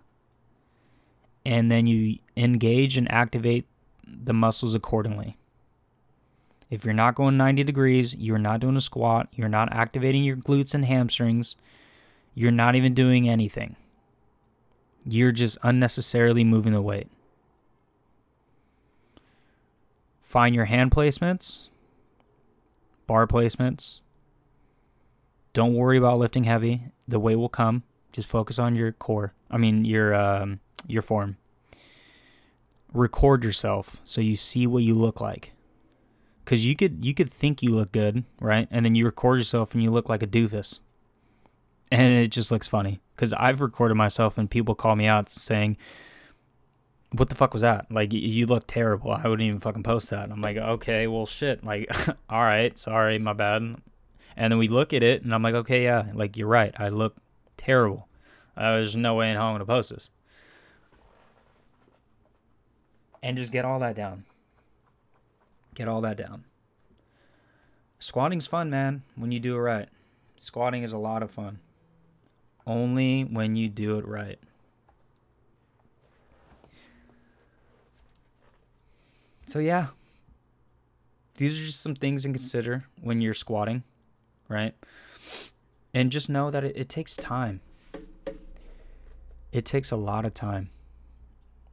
and 1.45 1.71
then 1.71 1.87
you 1.87 2.19
engage 2.37 2.97
and 2.97 3.11
activate 3.11 3.67
the 4.07 4.33
muscles 4.33 4.75
accordingly. 4.75 5.37
If 6.71 6.85
you're 6.85 6.95
not 6.95 7.15
going 7.15 7.37
90 7.37 7.63
degrees, 7.65 8.17
you're 8.17 8.39
not 8.39 8.61
doing 8.61 8.77
a 8.77 8.81
squat, 8.81 9.29
you're 9.33 9.49
not 9.49 9.73
activating 9.73 10.25
your 10.25 10.37
glutes 10.37 10.75
and 10.75 10.85
hamstrings, 10.85 11.57
you're 12.35 12.51
not 12.51 12.75
even 12.75 12.95
doing 12.95 13.29
anything. 13.29 13.77
You're 15.05 15.33
just 15.33 15.59
unnecessarily 15.63 16.43
moving 16.43 16.73
the 16.73 16.83
weight. 16.83 17.09
Find 20.35 20.53
your 20.53 20.65
hand 20.65 20.91
placements, 20.91 21.69
bar 23.07 23.25
placements. 23.25 24.01
Don't 25.53 25.75
worry 25.75 25.97
about 25.97 26.19
lifting 26.19 26.43
heavy. 26.43 26.87
The 27.07 27.21
weight 27.21 27.37
will 27.37 27.49
come. 27.49 27.85
Just 28.11 28.27
focus 28.27 28.59
on 28.59 28.75
your 28.75 28.91
core. 28.91 29.33
I 29.49 29.59
mean 29.59 29.85
your 29.85 30.13
um, 30.13 30.59
your 30.89 31.03
form. 31.03 31.37
Record 32.93 33.45
yourself 33.45 33.99
so 34.03 34.21
you 34.21 34.35
see 34.35 34.67
what 34.67 34.83
you 34.83 34.95
look 34.95 35.21
like. 35.21 35.53
Cause 36.47 36.65
you 36.65 36.75
could 36.75 37.05
you 37.05 37.15
could 37.15 37.31
think 37.31 37.63
you 37.63 37.71
look 37.71 37.93
good, 37.93 38.25
right? 38.41 38.67
And 38.73 38.85
then 38.85 38.97
you 38.97 39.05
record 39.05 39.39
yourself 39.39 39.73
and 39.73 39.85
you 39.85 39.93
look 39.93 40.09
like 40.09 40.25
a 40.25 40.27
doofus. 40.27 40.81
And 41.93 42.13
it 42.13 42.33
just 42.33 42.51
looks 42.51 42.67
funny. 42.67 42.99
Cause 43.17 43.33
I've 43.35 43.61
recorded 43.61 43.95
myself 43.95 44.37
and 44.37 44.51
people 44.51 44.75
call 44.75 44.97
me 44.97 45.07
out 45.07 45.31
saying, 45.31 45.77
what 47.17 47.29
the 47.29 47.35
fuck 47.37 47.53
was 47.53 47.63
that? 47.63 47.87
Like, 47.91 48.13
you 48.13 48.47
look 48.47 48.65
terrible. 48.67 49.13
I 49.13 49.23
wouldn't 49.29 49.47
even 49.47 49.61
fucking 49.61 49.85
post 49.85 50.11
that. 50.11 50.31
I'm 50.31 50.41
like, 50.41 50.57
okay, 50.57 51.07
well, 51.07 51.27
shit. 51.27 51.65
Like, 51.65 51.89
all 52.29 52.43
right, 52.43 52.77
sorry, 52.77 53.19
my 53.19 53.33
bad. 53.33 53.77
And 54.37 54.51
then 54.51 54.59
we 54.59 54.67
look 54.67 54.93
at 54.93 55.03
it, 55.05 55.23
and 55.23 55.33
I'm 55.33 55.43
like, 55.43 55.55
okay, 55.55 55.85
yeah, 55.85 56.07
like, 56.13 56.37
you're 56.37 56.49
right. 56.49 56.75
I 56.77 56.89
look 56.89 57.17
terrible. 57.57 58.09
Uh, 58.57 58.77
there's 58.77 58.97
no 58.97 59.15
way 59.15 59.31
in 59.31 59.37
hell 59.37 59.47
I'm 59.47 59.53
going 59.53 59.61
to 59.61 59.67
post 59.67 59.91
this. 59.91 60.11
And 63.23 63.37
just 63.37 63.53
get 63.53 63.65
all 63.65 63.79
that 63.79 63.95
down. 63.95 64.25
Get 65.75 65.89
all 65.89 66.01
that 66.01 66.17
down. 66.17 66.45
Squatting's 68.01 68.47
fun, 68.47 68.71
man, 68.71 69.03
when 69.15 69.31
you 69.31 69.41
do 69.41 69.57
it 69.57 69.61
right. 69.61 69.89
Squatting 70.37 70.83
is 70.83 70.93
a 70.93 70.99
lot 70.99 71.23
of 71.23 71.31
fun. 71.31 71.61
Only 72.67 73.23
when 73.23 73.55
you 73.55 73.69
do 73.69 73.99
it 73.99 74.07
right. 74.07 74.39
So 79.55 79.61
yeah, 79.61 79.87
these 81.37 81.57
are 81.57 81.65
just 81.65 81.81
some 81.81 81.95
things 81.95 82.25
to 82.25 82.29
consider 82.31 82.87
when 83.01 83.21
you're 83.21 83.35
squatting, 83.35 83.85
right? 84.49 84.75
And 85.95 86.11
just 86.11 86.29
know 86.29 86.51
that 86.51 86.65
it, 86.65 86.77
it 86.77 86.89
takes 86.89 87.17
time. 87.17 87.61
It 89.53 89.65
takes 89.65 89.93
a 89.93 89.97
lot 89.97 90.25
of 90.25 90.35
time. 90.35 90.71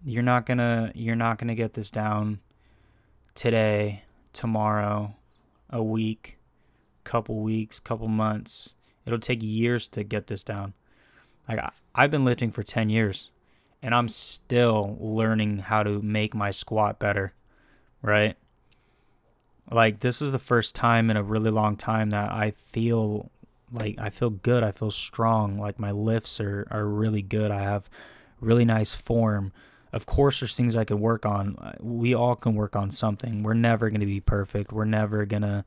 You're 0.05 0.21
not 0.21 0.45
gonna 0.45 0.91
you're 0.93 1.15
not 1.15 1.39
gonna 1.39 1.55
get 1.55 1.73
this 1.73 1.89
down 1.89 2.41
today, 3.33 4.03
tomorrow, 4.31 5.15
a 5.71 5.81
week, 5.81 6.37
couple 7.03 7.39
weeks, 7.39 7.79
couple 7.79 8.07
months. 8.07 8.75
It'll 9.07 9.17
take 9.17 9.41
years 9.41 9.87
to 9.87 10.03
get 10.03 10.27
this 10.27 10.43
down. 10.43 10.75
Like 11.49 11.59
I've 11.95 12.11
been 12.11 12.25
lifting 12.25 12.51
for 12.51 12.61
10 12.61 12.91
years 12.91 13.31
and 13.81 13.95
I'm 13.95 14.07
still 14.07 14.97
learning 14.99 15.57
how 15.57 15.81
to 15.81 15.99
make 16.03 16.35
my 16.35 16.51
squat 16.51 16.99
better 16.99 17.33
right? 18.01 18.35
Like 19.71 19.99
this 20.01 20.21
is 20.21 20.31
the 20.31 20.39
first 20.39 20.75
time 20.75 21.09
in 21.09 21.17
a 21.17 21.23
really 21.23 21.51
long 21.51 21.77
time 21.77 22.09
that 22.09 22.31
I 22.31 22.51
feel 22.51 23.31
like 23.71 23.95
I 23.99 24.09
feel 24.09 24.29
good. 24.29 24.63
I 24.63 24.71
feel 24.71 24.91
strong. 24.91 25.57
Like 25.57 25.79
my 25.79 25.91
lifts 25.91 26.39
are 26.39 26.67
are 26.71 26.85
really 26.85 27.21
good. 27.21 27.51
I 27.51 27.61
have 27.61 27.89
really 28.41 28.65
nice 28.65 28.93
form. 28.93 29.53
Of 29.93 30.05
course, 30.05 30.39
there's 30.39 30.55
things 30.55 30.75
I 30.75 30.85
can 30.85 30.99
work 30.99 31.25
on. 31.25 31.75
We 31.79 32.13
all 32.13 32.35
can 32.35 32.55
work 32.55 32.75
on 32.75 32.91
something. 32.91 33.43
We're 33.43 33.53
never 33.53 33.89
gonna 33.89 34.05
be 34.05 34.19
perfect. 34.19 34.71
We're 34.73 34.85
never 34.85 35.25
gonna 35.25 35.63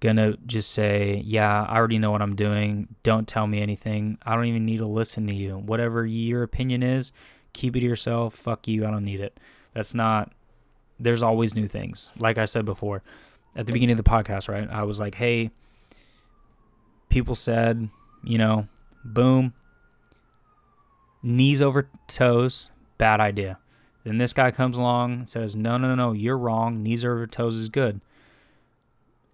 gonna 0.00 0.36
just 0.46 0.70
say, 0.70 1.22
"Yeah, 1.24 1.64
I 1.64 1.76
already 1.76 1.98
know 1.98 2.10
what 2.10 2.22
I'm 2.22 2.36
doing. 2.36 2.88
Don't 3.02 3.28
tell 3.28 3.46
me 3.46 3.60
anything. 3.60 4.18
I 4.24 4.34
don't 4.34 4.46
even 4.46 4.66
need 4.66 4.78
to 4.78 4.86
listen 4.86 5.26
to 5.26 5.34
you. 5.34 5.56
Whatever 5.58 6.06
your 6.06 6.42
opinion 6.42 6.82
is, 6.82 7.12
keep 7.52 7.76
it 7.76 7.80
to 7.80 7.86
yourself. 7.86 8.34
Fuck 8.34 8.68
you. 8.68 8.86
I 8.86 8.90
don't 8.90 9.04
need 9.04 9.20
it." 9.20 9.38
That's 9.74 9.94
not 9.94 10.32
there's 10.98 11.22
always 11.22 11.54
new 11.54 11.68
things. 11.68 12.10
Like 12.18 12.38
I 12.38 12.44
said 12.44 12.64
before, 12.64 13.02
at 13.56 13.66
the 13.66 13.72
beginning 13.72 13.98
of 13.98 14.04
the 14.04 14.10
podcast, 14.10 14.48
right? 14.48 14.68
I 14.70 14.82
was 14.84 15.00
like, 15.00 15.14
hey, 15.14 15.50
people 17.08 17.34
said, 17.34 17.88
you 18.22 18.38
know, 18.38 18.68
boom, 19.04 19.54
knees 21.22 21.62
over 21.62 21.88
toes, 22.06 22.70
bad 22.98 23.20
idea. 23.20 23.58
Then 24.04 24.18
this 24.18 24.32
guy 24.32 24.50
comes 24.50 24.76
along 24.76 25.12
and 25.12 25.28
says, 25.28 25.56
no, 25.56 25.78
no, 25.78 25.94
no, 25.94 26.12
you're 26.12 26.36
wrong. 26.36 26.82
Knees 26.82 27.04
over 27.04 27.26
toes 27.26 27.56
is 27.56 27.68
good. 27.68 28.00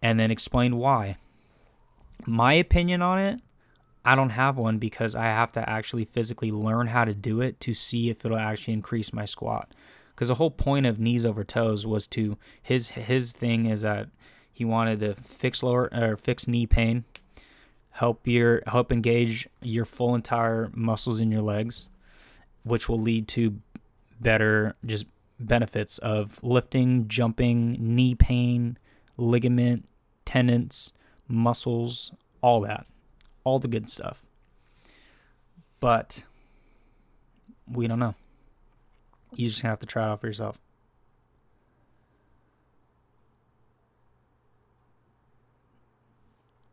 And 0.01 0.19
then 0.19 0.31
explain 0.31 0.77
why. 0.77 1.17
My 2.27 2.53
opinion 2.53 3.03
on 3.03 3.19
it, 3.19 3.41
I 4.05 4.15
don't 4.15 4.31
have 4.31 4.57
one 4.57 4.79
because 4.79 5.17
I 5.17 5.25
have 5.25 5.53
to 5.55 5.69
actually 5.69 6.05
physically 6.05 6.53
learn 6.53 6.87
how 6.87 7.05
to 7.05 7.13
do 7.13 7.41
it 7.41 7.61
to 7.61 7.75
see 7.75 8.09
if 8.09 8.25
it'll 8.25 8.39
actually 8.39 8.75
increase 8.75 9.13
my 9.13 9.25
squat 9.25 9.75
because 10.21 10.29
the 10.29 10.35
whole 10.35 10.51
point 10.51 10.85
of 10.85 11.01
knees 11.01 11.25
over 11.25 11.43
toes 11.43 11.87
was 11.87 12.07
to 12.07 12.37
his 12.63 12.91
his 12.91 13.33
thing 13.33 13.65
is 13.65 13.81
that 13.81 14.11
he 14.53 14.67
wanted 14.67 15.01
to 15.01 15.15
fix 15.15 15.63
lower 15.63 15.89
or 15.95 16.15
fix 16.15 16.47
knee 16.47 16.67
pain, 16.67 17.05
help 17.93 18.29
your 18.29 18.63
help 18.67 18.93
engage 18.93 19.49
your 19.63 19.87
full 19.87 20.15
entire 20.15 20.71
muscles 20.75 21.23
in 21.23 21.33
your 21.33 21.41
legs, 21.41 21.89
which 22.65 22.87
will 22.87 22.99
lead 22.99 23.29
to 23.29 23.63
better 24.21 24.77
just 24.85 25.07
benefits 25.39 25.97
of 25.97 26.39
lifting, 26.43 27.09
jumping, 27.09 27.79
knee 27.81 28.15
pain, 28.15 28.77
ligament, 29.17 29.89
tendons, 30.27 30.93
muscles, 31.29 32.13
all 32.43 32.61
that. 32.61 32.87
All 33.43 33.59
the 33.59 33.69
good 33.69 33.89
stuff. 33.89 34.23
But 35.81 36.25
we 37.67 37.87
don't 37.87 37.99
know. 37.99 38.15
You 39.35 39.49
just 39.49 39.63
have 39.63 39.79
to 39.81 39.87
try 39.87 40.05
it 40.05 40.11
out 40.11 40.21
for 40.21 40.27
yourself. 40.27 40.59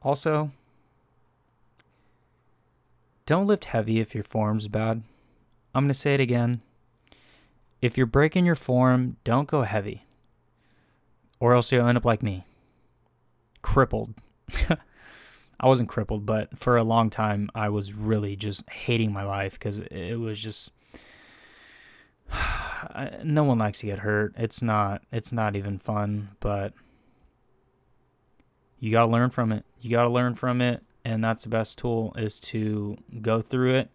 Also, 0.02 0.52
don't 3.26 3.48
lift 3.48 3.65
heavy 3.65 4.00
if 4.00 4.15
your 4.15 4.24
form's 4.24 4.67
bad. 4.67 5.04
I'm 5.76 5.84
going 5.84 5.89
to 5.89 5.93
say 5.93 6.13
it 6.13 6.22
again. 6.22 6.62
If 7.82 7.98
you're 7.98 8.06
breaking 8.06 8.46
your 8.46 8.56
form, 8.56 9.17
don't 9.24 9.48
go 9.48 9.63
heavy. 9.63 10.06
Or 11.39 11.54
else 11.54 11.72
you'll 11.72 11.88
end 11.88 11.98
up 11.98 12.06
like 12.06 12.24
me. 12.24 12.46
Crippled. 13.62 14.13
I 15.60 15.67
wasn't 15.67 15.89
crippled, 15.89 16.26
but 16.26 16.58
for 16.58 16.78
a 16.78 16.84
long 16.84 17.10
time, 17.10 17.50
I 17.54 17.70
was 17.70 17.93
really 17.93 18.36
just 18.36 18.67
hating 18.70 19.12
my 19.12 19.24
life 19.24 19.54
because 19.54 19.80
it 19.80 20.20
was 20.20 20.39
just 20.39 20.72
no 23.24 23.44
one 23.44 23.60
likes 23.60 23.80
to 23.80 23.88
get 23.88 24.00
hurt. 24.00 24.34
It's 24.38 24.62
not 24.62 25.04
it's 25.12 25.32
not 25.32 25.56
even 25.56 25.80
fun, 25.80 26.30
but 26.40 26.74
you 28.80 28.92
got 28.92 29.06
to 29.06 29.12
learn 29.12 29.30
from 29.30 29.52
it. 29.52 29.66
You 29.82 29.92
got 29.92 30.04
to 30.04 30.10
learn 30.10 30.36
from 30.36 30.62
it 30.62 30.84
and 31.04 31.24
that's 31.24 31.44
the 31.44 31.50
best 31.50 31.78
tool 31.78 32.13
is 32.18 32.40
to 32.40 32.98
go 33.22 33.42
through 33.42 33.76
it 33.76 33.90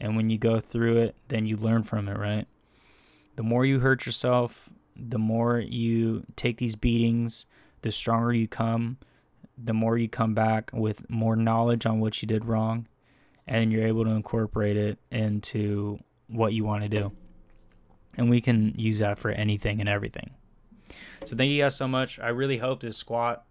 and 0.00 0.16
when 0.16 0.30
you 0.30 0.38
go 0.38 0.60
through 0.60 0.98
it, 0.98 1.16
then 1.28 1.46
you 1.46 1.56
learn 1.56 1.82
from 1.82 2.08
it, 2.08 2.18
right? 2.18 2.46
The 3.36 3.42
more 3.42 3.64
you 3.64 3.80
hurt 3.80 4.06
yourself, 4.06 4.68
the 4.96 5.18
more 5.18 5.58
you 5.58 6.24
take 6.36 6.58
these 6.58 6.76
beatings, 6.76 7.46
the 7.82 7.90
stronger 7.90 8.32
you 8.32 8.48
come, 8.48 8.98
the 9.56 9.74
more 9.74 9.96
you 9.96 10.08
come 10.08 10.34
back 10.34 10.70
with 10.72 11.08
more 11.08 11.36
knowledge 11.36 11.86
on 11.86 12.00
what 12.00 12.20
you 12.22 12.28
did 12.28 12.44
wrong 12.44 12.86
and 13.46 13.72
you're 13.72 13.86
able 13.86 14.04
to 14.04 14.10
incorporate 14.10 14.76
it 14.76 14.98
into 15.10 15.98
what 16.28 16.52
you 16.52 16.64
want 16.64 16.82
to 16.82 16.88
do 16.88 17.12
and 18.16 18.30
we 18.30 18.40
can 18.40 18.74
use 18.76 18.98
that 19.00 19.18
for 19.18 19.30
anything 19.30 19.80
and 19.80 19.88
everything. 19.88 20.30
So 21.24 21.36
thank 21.36 21.50
you 21.50 21.62
guys 21.62 21.74
so 21.74 21.88
much. 21.88 22.18
I 22.18 22.28
really 22.28 22.58
hope 22.58 22.80
this 22.80 22.96
squat, 22.96 23.44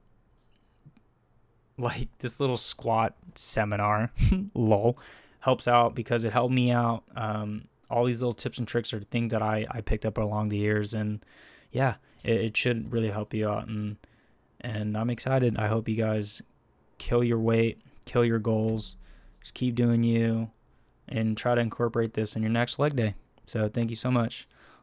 like 1.78 2.10
this 2.20 2.40
little 2.40 2.58
squat 2.58 3.16
seminar, 3.36 4.12
lol, 4.54 4.98
helps 5.40 5.68
out 5.68 5.96
because 5.96 6.24
it 6.24 6.34
helped 6.34 6.54
me 6.54 6.72
out. 6.72 7.04
Um, 7.16 7.68
all 7.90 8.06
these 8.06 8.22
little 8.22 8.34
tips 8.34 8.58
and 8.58 8.68
tricks 8.68 8.94
are 8.94 9.00
things 9.00 9.32
that 9.32 9.42
I, 9.42 9.66
I 9.70 9.82
picked 9.82 10.06
up 10.06 10.18
along 10.18 10.50
the 10.50 10.58
years 10.58 10.94
and 10.94 11.24
yeah, 11.72 11.96
it, 12.24 12.42
it 12.42 12.58
should 12.58 12.92
really 12.92 13.10
help 13.10 13.34
you 13.34 13.50
out 13.50 13.68
and 13.68 13.98
and 14.62 14.98
I'm 14.98 15.10
excited. 15.10 15.58
I 15.58 15.68
hope 15.68 15.90
you 15.90 15.98
guys 15.98 16.42
kill 16.98 17.24
your 17.24 17.40
weight, 17.40 17.82
kill 18.06 18.24
your 18.24 18.40
goals, 18.40 18.96
just 19.42 19.54
keep 19.54 19.76
doing 19.76 20.04
you 20.04 20.50
and 21.08 21.36
try 21.36 21.54
to 21.54 21.60
incorporate 21.60 22.14
this 22.14 22.36
in 22.36 22.42
your 22.42 22.52
next 22.52 22.80
leg 22.80 22.96
day. 22.96 23.16
So 23.46 23.68
thank 23.68 23.90
you 23.90 23.96
so 23.96 24.10
much. 24.10 24.48